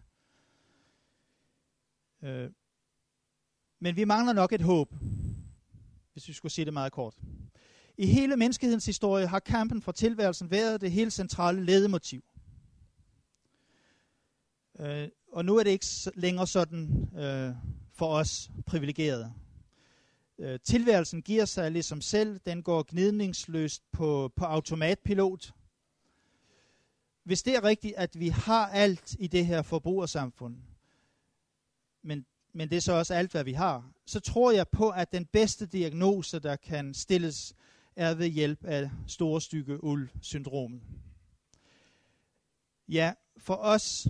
Øh, 2.21 2.49
men 3.79 3.95
vi 3.95 4.03
mangler 4.03 4.33
nok 4.33 4.53
et 4.53 4.61
håb, 4.61 4.93
hvis 6.13 6.27
vi 6.27 6.33
skulle 6.33 6.51
sige 6.51 6.65
det 6.65 6.73
meget 6.73 6.91
kort. 6.91 7.15
I 7.97 8.05
hele 8.05 8.37
menneskehedens 8.37 8.85
historie 8.85 9.27
har 9.27 9.39
kampen 9.39 9.81
for 9.81 9.91
tilværelsen 9.91 10.51
været 10.51 10.81
det 10.81 10.91
helt 10.91 11.13
centrale 11.13 11.65
ledemotiv. 11.65 12.23
Øh, 14.79 15.07
og 15.31 15.45
nu 15.45 15.57
er 15.57 15.63
det 15.63 15.69
ikke 15.69 15.85
længere 16.15 16.47
sådan 16.47 17.09
øh, 17.17 17.55
for 17.93 18.07
os 18.07 18.51
privilegerede. 18.65 19.33
Øh, 20.39 20.59
tilværelsen 20.63 21.21
giver 21.21 21.45
sig 21.45 21.71
ligesom 21.71 22.01
selv. 22.01 22.39
Den 22.45 22.63
går 22.63 22.85
gnidningsløst 22.89 23.91
på, 23.91 24.31
på 24.35 24.45
automatpilot. 24.45 25.53
Hvis 27.23 27.43
det 27.43 27.55
er 27.55 27.63
rigtigt, 27.63 27.93
at 27.97 28.19
vi 28.19 28.27
har 28.27 28.67
alt 28.67 29.15
i 29.19 29.27
det 29.27 29.45
her 29.45 29.61
forbrugersamfund, 29.61 30.57
men 32.01 32.25
men 32.53 32.69
det 32.69 32.75
er 32.75 32.81
så 32.81 32.93
også 32.93 33.13
alt, 33.13 33.31
hvad 33.31 33.43
vi 33.43 33.53
har, 33.53 33.91
så 34.05 34.19
tror 34.19 34.51
jeg 34.51 34.67
på, 34.67 34.89
at 34.89 35.11
den 35.11 35.25
bedste 35.25 35.65
diagnose, 35.65 36.39
der 36.39 36.55
kan 36.55 36.93
stilles, 36.93 37.55
er 37.95 38.13
ved 38.13 38.27
hjælp 38.27 38.65
af 38.65 38.89
store 39.07 39.41
stykke 39.41 39.83
uld-syndromet. 39.83 40.81
Ja, 42.87 43.13
for 43.37 43.53
os, 43.53 44.07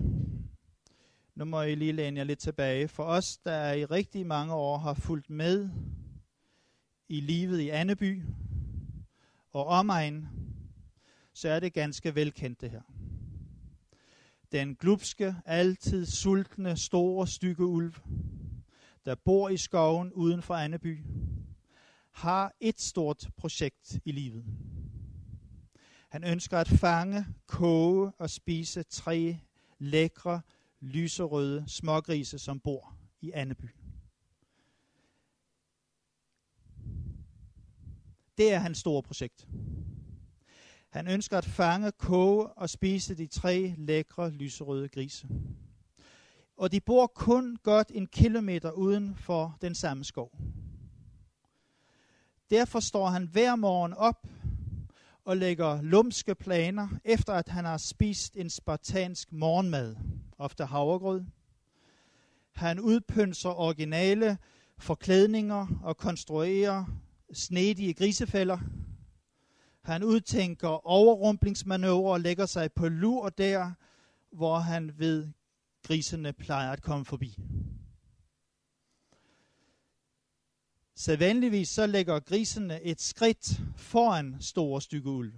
nu 1.35 1.45
må 1.45 1.61
I 1.61 1.75
lige 1.75 1.91
læne 1.91 2.17
jer 2.17 2.23
lidt 2.23 2.39
tilbage, 2.39 2.87
for 2.87 3.03
os, 3.03 3.37
der 3.37 3.71
i 3.71 3.85
rigtig 3.85 4.25
mange 4.25 4.53
år 4.53 4.77
har 4.77 4.93
fulgt 4.93 5.29
med 5.29 5.69
i 7.09 7.19
livet 7.19 7.59
i 7.59 7.69
Anneby 7.69 8.23
og 9.51 9.65
omegn, 9.65 10.27
så 11.33 11.49
er 11.49 11.59
det 11.59 11.73
ganske 11.73 12.15
velkendt 12.15 12.61
det 12.61 12.71
her. 12.71 12.81
Den 14.51 14.75
glupske, 14.75 15.35
altid 15.45 16.05
sultne, 16.05 16.77
store 16.77 17.27
stykke 17.27 17.65
ulv, 17.65 17.93
der 19.07 19.15
bor 19.15 19.49
i 19.49 19.57
skoven 19.57 20.13
uden 20.13 20.41
for 20.41 20.53
Anneby, 20.53 21.03
har 22.11 22.55
et 22.59 22.81
stort 22.81 23.29
projekt 23.37 23.99
i 24.05 24.11
livet. 24.11 24.45
Han 26.09 26.23
ønsker 26.23 26.57
at 26.57 26.67
fange, 26.67 27.25
koge 27.45 28.11
og 28.17 28.29
spise 28.29 28.83
tre 28.83 29.39
lækre, 29.79 30.41
lyserøde 30.79 31.63
smågrise, 31.67 32.39
som 32.39 32.59
bor 32.59 32.95
i 33.21 33.31
Anneby. 33.31 33.69
Det 38.37 38.53
er 38.53 38.59
hans 38.59 38.77
store 38.77 39.03
projekt. 39.03 39.47
Han 40.89 41.07
ønsker 41.07 41.37
at 41.37 41.45
fange, 41.45 41.91
koge 41.91 42.47
og 42.47 42.69
spise 42.69 43.15
de 43.15 43.27
tre 43.27 43.75
lækre, 43.77 44.31
lyserøde 44.31 44.89
grise. 44.89 45.27
Og 46.57 46.71
de 46.71 46.81
bor 46.81 47.07
kun 47.07 47.57
godt 47.63 47.91
en 47.93 48.07
kilometer 48.07 48.71
uden 48.71 49.15
for 49.15 49.57
den 49.61 49.75
samme 49.75 50.03
skov. 50.03 50.31
Derfor 52.49 52.79
står 52.79 53.07
han 53.07 53.27
hver 53.27 53.55
morgen 53.55 53.93
op 53.93 54.27
og 55.25 55.37
lægger 55.37 55.81
lumske 55.81 56.35
planer, 56.35 56.87
efter 57.05 57.33
at 57.33 57.49
han 57.49 57.65
har 57.65 57.77
spist 57.77 58.37
en 58.37 58.49
spartansk 58.49 59.31
morgenmad, 59.31 59.95
ofte 60.37 60.65
havregrød. 60.65 61.23
Han 62.51 62.79
udpynser 62.79 63.59
originale 63.59 64.37
forklædninger 64.77 65.67
og 65.83 65.97
konstruerer 65.97 66.85
snedige 67.33 67.93
grisefælder– 67.93 68.57
han 69.87 70.03
udtænker 70.03 70.87
overrumplingsmanøvrer 70.87 72.13
og 72.13 72.19
lægger 72.19 72.45
sig 72.45 72.71
på 72.71 72.87
lur 72.87 73.29
der, 73.29 73.71
hvor 74.31 74.57
han 74.57 74.91
ved, 74.97 75.27
grisene 75.87 76.33
plejer 76.33 76.71
at 76.71 76.81
komme 76.81 77.05
forbi. 77.05 77.37
Sædvanligvis 80.95 81.69
så 81.69 81.87
lægger 81.87 82.19
grisene 82.19 82.81
et 82.81 83.01
skridt 83.01 83.61
foran 83.75 84.35
store 84.39 84.81
stykke 84.81 85.09
uld. 85.09 85.33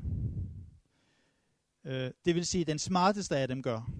Øh, 1.86 2.12
det 2.26 2.36
vil 2.36 2.46
sige, 2.46 2.66
den 2.66 2.80
smarteste 2.80 3.38
af 3.38 3.48
dem 3.48 3.64
gør. 3.64 3.92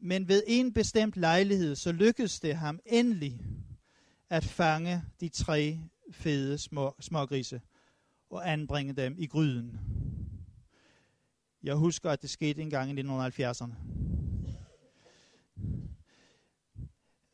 Men 0.00 0.28
ved 0.28 0.42
en 0.46 0.72
bestemt 0.72 1.16
lejlighed, 1.16 1.76
så 1.76 1.92
lykkedes 1.92 2.40
det 2.40 2.56
ham 2.56 2.80
endelig 2.86 3.40
at 4.30 4.44
fange 4.44 5.02
de 5.20 5.28
tre 5.28 5.80
fede 6.10 6.58
små, 6.58 6.94
små 7.00 7.26
grise 7.26 7.60
og 8.30 8.52
anbringe 8.52 8.92
dem 8.92 9.14
i 9.18 9.26
gryden. 9.26 9.78
Jeg 11.62 11.74
husker, 11.74 12.10
at 12.10 12.22
det 12.22 12.30
skete 12.30 12.62
en 12.62 12.70
gang 12.70 12.98
i 12.98 13.02
1970'erne. 13.02 13.74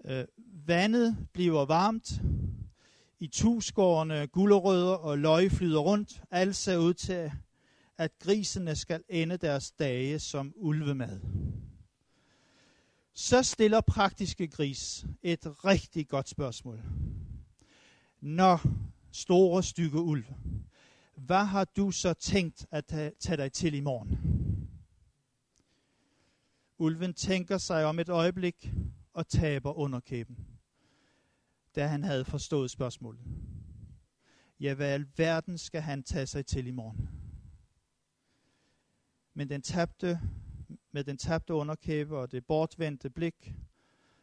Øh, 0.04 0.24
Vandet 0.66 1.16
bliver 1.32 1.64
varmt. 1.64 2.20
I 3.20 3.26
tusgårdene 3.26 4.26
gulerødder 4.26 4.94
og 4.94 5.18
løg 5.18 5.50
flyder 5.50 5.80
rundt. 5.80 6.22
Alt 6.30 6.56
ser 6.56 6.76
ud 6.76 6.94
til, 6.94 7.32
at 7.98 8.18
grisene 8.18 8.76
skal 8.76 9.02
ende 9.08 9.36
deres 9.36 9.70
dage 9.70 10.18
som 10.18 10.52
ulvemad. 10.56 11.20
Så 13.14 13.42
stiller 13.42 13.80
praktiske 13.80 14.46
gris 14.46 15.06
et 15.22 15.64
rigtig 15.64 16.08
godt 16.08 16.28
spørgsmål. 16.28 16.82
Når 18.20 18.60
store 19.12 19.62
stykke 19.62 20.00
ulv, 20.00 20.24
hvad 21.16 21.44
har 21.44 21.64
du 21.64 21.90
så 21.90 22.14
tænkt 22.14 22.66
at 22.70 22.84
tage 23.20 23.36
dig 23.36 23.52
til 23.52 23.74
i 23.74 23.80
morgen? 23.80 24.18
Ulven 26.78 27.14
tænker 27.14 27.58
sig 27.58 27.84
om 27.84 27.98
et 27.98 28.08
øjeblik 28.08 28.72
og 29.14 29.28
taber 29.28 29.72
underkæben, 29.72 30.46
da 31.74 31.86
han 31.86 32.02
havde 32.04 32.24
forstået 32.24 32.70
spørgsmålet. 32.70 33.20
Ja, 34.60 34.74
hvad 34.74 34.90
alverden 34.90 35.58
skal 35.58 35.80
han 35.80 36.02
tage 36.02 36.26
sig 36.26 36.46
til 36.46 36.66
i 36.66 36.70
morgen? 36.70 37.08
Men 39.34 39.48
den 39.48 39.62
tabte, 39.62 40.20
med 40.92 41.04
den 41.04 41.16
tabte 41.16 41.54
underkæbe 41.54 42.18
og 42.18 42.32
det 42.32 42.46
bortvendte 42.46 43.10
blik, 43.10 43.54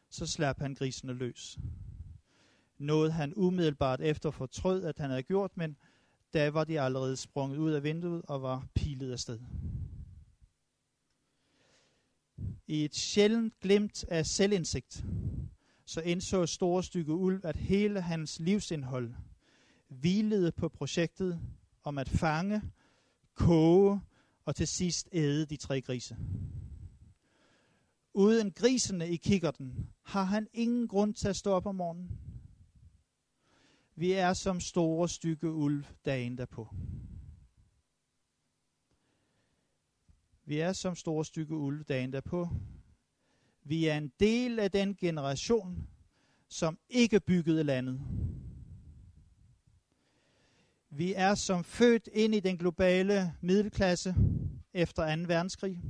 så 0.09 0.27
slap 0.27 0.59
han 0.59 0.75
grisene 0.75 1.13
løs. 1.13 1.59
Noget 2.77 3.13
han 3.13 3.33
umiddelbart 3.35 4.01
efter 4.01 4.31
fortrød, 4.31 4.83
at 4.83 4.97
han 4.97 5.09
havde 5.09 5.23
gjort, 5.23 5.57
men 5.57 5.77
da 6.33 6.49
var 6.49 6.63
de 6.63 6.81
allerede 6.81 7.17
sprunget 7.17 7.57
ud 7.57 7.71
af 7.71 7.83
vinduet 7.83 8.21
og 8.27 8.41
var 8.41 8.67
pilet 8.75 9.11
afsted. 9.11 9.39
I 12.71 12.85
et 12.85 12.95
sjældent 12.95 13.59
glimt 13.59 14.03
af 14.03 14.25
selvindsigt, 14.25 15.05
så 15.85 16.01
indså 16.01 16.45
store 16.45 16.83
stykke 16.83 17.13
ulv, 17.13 17.45
at 17.45 17.55
hele 17.55 18.01
hans 18.01 18.39
livsindhold 18.39 19.13
hvilede 19.87 20.51
på 20.51 20.69
projektet 20.69 21.39
om 21.83 21.97
at 21.97 22.09
fange, 22.09 22.61
koge 23.33 24.01
og 24.45 24.55
til 24.55 24.67
sidst 24.67 25.09
æde 25.11 25.45
de 25.45 25.57
tre 25.57 25.81
grise. 25.81 26.17
Uden 28.13 28.51
grisene 28.51 29.09
i 29.09 29.15
kikkerten 29.15 29.89
har 30.03 30.23
han 30.23 30.47
ingen 30.53 30.87
grund 30.87 31.13
til 31.13 31.27
at 31.27 31.35
stå 31.35 31.51
op 31.51 31.65
om 31.65 31.75
morgenen. 31.75 32.19
Vi 33.95 34.11
er 34.11 34.33
som 34.33 34.59
store 34.59 35.09
stykke 35.09 35.51
ulv 35.51 35.85
dagen 36.05 36.37
derpå. 36.37 36.67
Vi 40.45 40.59
er 40.59 40.73
som 40.73 40.95
store 40.95 41.25
stykke 41.25 41.55
uld 41.55 41.85
dagen 41.85 42.13
derpå. 42.13 42.49
Vi 43.63 43.85
er 43.85 43.97
en 43.97 44.11
del 44.19 44.59
af 44.59 44.71
den 44.71 44.95
generation, 44.95 45.87
som 46.47 46.79
ikke 46.89 47.19
byggede 47.19 47.63
landet. 47.63 48.01
Vi 50.89 51.13
er 51.13 51.35
som 51.35 51.63
født 51.63 52.09
ind 52.13 52.35
i 52.35 52.39
den 52.39 52.57
globale 52.57 53.33
middelklasse 53.41 54.15
efter 54.73 55.15
2. 55.15 55.21
verdenskrig. 55.27 55.81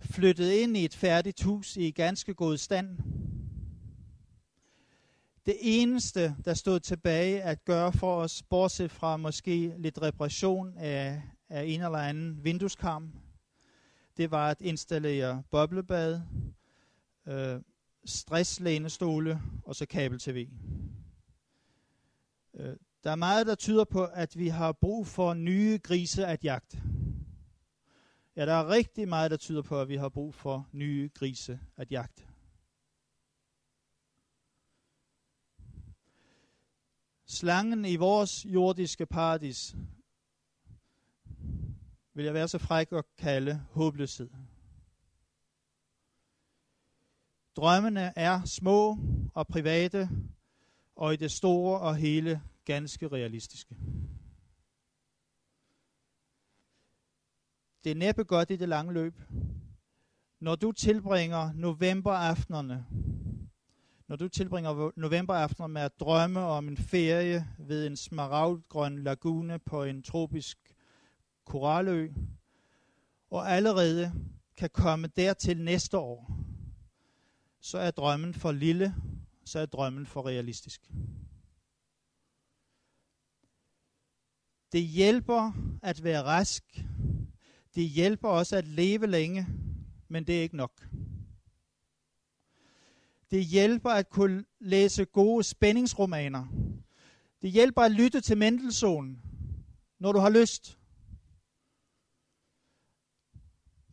Flyttet 0.00 0.52
ind 0.52 0.76
i 0.76 0.84
et 0.84 0.94
færdigt 0.94 1.42
hus 1.42 1.76
i 1.76 1.90
ganske 1.90 2.34
god 2.34 2.56
stand. 2.56 2.98
Det 5.46 5.56
eneste, 5.60 6.36
der 6.44 6.54
stod 6.54 6.80
tilbage 6.80 7.42
at 7.42 7.64
gøre 7.64 7.92
for 7.92 8.16
os, 8.16 8.42
bortset 8.42 8.90
fra 8.90 9.16
måske 9.16 9.74
lidt 9.78 10.02
reparation 10.02 10.78
af, 10.78 11.22
af 11.50 11.64
en 11.64 11.82
eller 11.82 11.98
anden 11.98 12.44
vindueskarm, 12.44 13.12
det 14.16 14.30
var 14.30 14.50
at 14.50 14.60
installere 14.60 15.42
boblebad, 15.50 16.20
øh, 17.26 17.60
stresslænestole 18.04 19.42
og 19.64 19.76
så 19.76 19.86
kabel-tv. 19.86 20.48
Øh, 22.54 22.76
der 23.04 23.10
er 23.10 23.16
meget, 23.16 23.46
der 23.46 23.54
tyder 23.54 23.84
på, 23.84 24.04
at 24.04 24.38
vi 24.38 24.48
har 24.48 24.72
brug 24.72 25.06
for 25.06 25.34
nye 25.34 25.80
grise 25.82 26.26
at 26.26 26.44
jagte. 26.44 26.82
Ja, 28.36 28.46
der 28.46 28.52
er 28.52 28.68
rigtig 28.68 29.08
meget, 29.08 29.30
der 29.30 29.36
tyder 29.36 29.62
på, 29.62 29.80
at 29.80 29.88
vi 29.88 29.96
har 29.96 30.08
brug 30.08 30.34
for 30.34 30.68
nye 30.72 31.10
grise 31.14 31.60
at 31.76 31.92
jagte. 31.92 32.22
Slangen 37.26 37.84
i 37.84 37.96
vores 37.96 38.46
jordiske 38.46 39.06
paradis 39.06 39.76
vil 42.20 42.24
jeg 42.24 42.34
være 42.34 42.48
så 42.48 42.58
fræk 42.58 42.92
at 42.92 43.04
kalde 43.18 43.62
håbløshed. 43.70 44.30
Drømmene 47.56 48.12
er 48.16 48.44
små 48.44 48.98
og 49.34 49.46
private, 49.46 50.08
og 50.96 51.14
i 51.14 51.16
det 51.16 51.30
store 51.30 51.80
og 51.80 51.96
hele 51.96 52.42
ganske 52.64 53.08
realistiske. 53.08 53.76
Det 57.84 57.90
er 57.90 57.94
næppe 57.94 58.24
godt 58.24 58.50
i 58.50 58.56
det 58.56 58.68
lange 58.68 58.92
løb. 58.92 59.20
Når 60.40 60.54
du 60.56 60.72
tilbringer 60.72 61.52
novemberaftenerne, 61.52 62.86
når 64.08 64.16
du 64.16 64.28
tilbringer 64.28 64.90
novemberaftener 64.96 65.66
med 65.66 65.82
at 65.82 66.00
drømme 66.00 66.40
om 66.40 66.68
en 66.68 66.76
ferie 66.76 67.48
ved 67.58 67.86
en 67.86 67.96
smaragdgrøn 67.96 69.02
lagune 69.02 69.58
på 69.58 69.84
en 69.84 70.02
tropisk 70.02 70.69
koralø, 71.50 72.12
og 73.30 73.50
allerede 73.50 74.12
kan 74.56 74.70
komme 74.70 75.08
dertil 75.08 75.60
næste 75.62 75.98
år, 75.98 76.30
så 77.60 77.78
er 77.78 77.90
drømmen 77.90 78.34
for 78.34 78.52
lille, 78.52 78.94
så 79.44 79.58
er 79.58 79.66
drømmen 79.66 80.06
for 80.06 80.26
realistisk. 80.26 80.90
Det 84.72 84.82
hjælper 84.82 85.52
at 85.82 86.04
være 86.04 86.22
rask. 86.22 86.64
Det 87.74 87.88
hjælper 87.88 88.28
også 88.28 88.56
at 88.56 88.66
leve 88.66 89.06
længe, 89.06 89.46
men 90.08 90.26
det 90.26 90.38
er 90.38 90.42
ikke 90.42 90.56
nok. 90.56 90.88
Det 93.30 93.44
hjælper 93.44 93.90
at 93.90 94.10
kunne 94.10 94.44
læse 94.60 95.04
gode 95.04 95.44
spændingsromaner. 95.44 96.46
Det 97.42 97.50
hjælper 97.50 97.82
at 97.82 97.92
lytte 97.92 98.20
til 98.20 98.38
Mendelssohn, 98.38 99.22
når 99.98 100.12
du 100.12 100.18
har 100.18 100.30
lyst. 100.30 100.79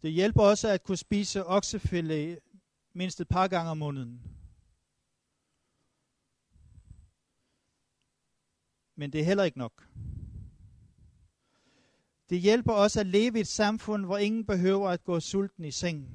Det 0.08 0.16
hjælper 0.16 0.44
også 0.44 0.68
at 0.68 0.84
kunne 0.84 0.98
spise 0.98 1.46
oksefilet 1.46 2.40
mindst 2.94 3.22
et 3.22 3.28
par 3.28 3.48
gange 3.48 3.72
om 3.72 3.78
måneden. 3.78 4.22
Men 8.96 9.14
det 9.14 9.22
er 9.22 9.26
heller 9.26 9.44
ikke 9.44 9.58
nok. 9.58 9.88
Det 12.30 12.40
hjælper 12.40 12.74
også 12.74 13.00
at 13.00 13.08
leve 13.08 13.38
i 13.38 13.42
et 13.42 13.48
samfund, 13.48 14.06
hvor 14.06 14.18
ingen 14.18 14.46
behøver 14.46 14.90
at 14.90 15.04
gå 15.04 15.20
sulten 15.20 15.66
i 15.66 15.72
seng. 15.72 16.10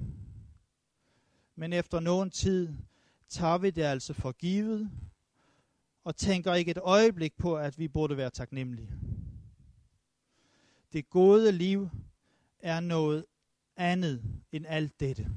Men 1.55 1.73
efter 1.73 2.01
nogen 2.01 2.31
tid 2.31 2.77
tager 3.29 3.59
vi 3.59 3.71
det 3.71 3.83
altså 3.83 4.13
for 4.13 4.33
givet, 4.33 4.91
og 6.05 6.17
tænker 6.17 6.55
ikke 6.55 6.71
et 6.71 6.79
øjeblik 6.83 7.37
på, 7.37 7.57
at 7.57 7.79
vi 7.79 7.89
burde 7.89 8.17
være 8.17 8.31
taknemmelige. 8.31 8.91
Det 10.93 11.11
gode 11.11 11.53
liv 11.53 11.91
er 12.59 12.81
noget 12.81 13.25
andet 13.77 14.23
end 14.53 14.67
alt 14.67 15.01
dette. 15.01 15.31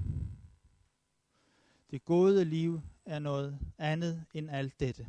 Det 1.92 2.06
gode 2.06 2.46
liv 2.46 2.82
er 3.06 3.20
noget 3.20 3.60
andet 3.78 4.26
end 4.34 4.50
alt 4.50 4.80
dette. 4.80 5.08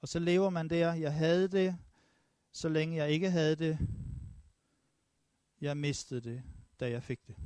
Og 0.00 0.08
så 0.08 0.18
lever 0.18 0.50
man 0.50 0.70
der, 0.70 0.94
jeg 0.94 1.14
havde 1.14 1.48
det, 1.48 1.78
så 2.52 2.68
længe 2.68 2.96
jeg 2.96 3.10
ikke 3.10 3.30
havde 3.30 3.56
det. 3.56 3.78
Jeg 5.60 5.76
mistede 5.76 6.20
det, 6.20 6.42
da 6.80 6.90
jeg 6.90 7.02
fik 7.02 7.26
det. 7.26 7.36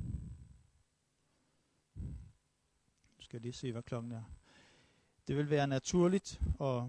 Nu 3.16 3.20
skal 3.20 3.36
jeg 3.36 3.42
lige 3.42 3.53
se, 3.53 3.72
hvad 3.72 3.82
klokken 3.82 4.12
er. 4.12 4.22
Det 5.28 5.36
vil 5.36 5.51
være 5.51 5.66
naturligt 5.66 6.40
at, 6.61 6.82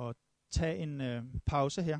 at 0.00 0.16
tage 0.50 0.78
en 0.78 1.00
øh, 1.00 1.24
pause 1.46 1.82
her. 1.82 1.98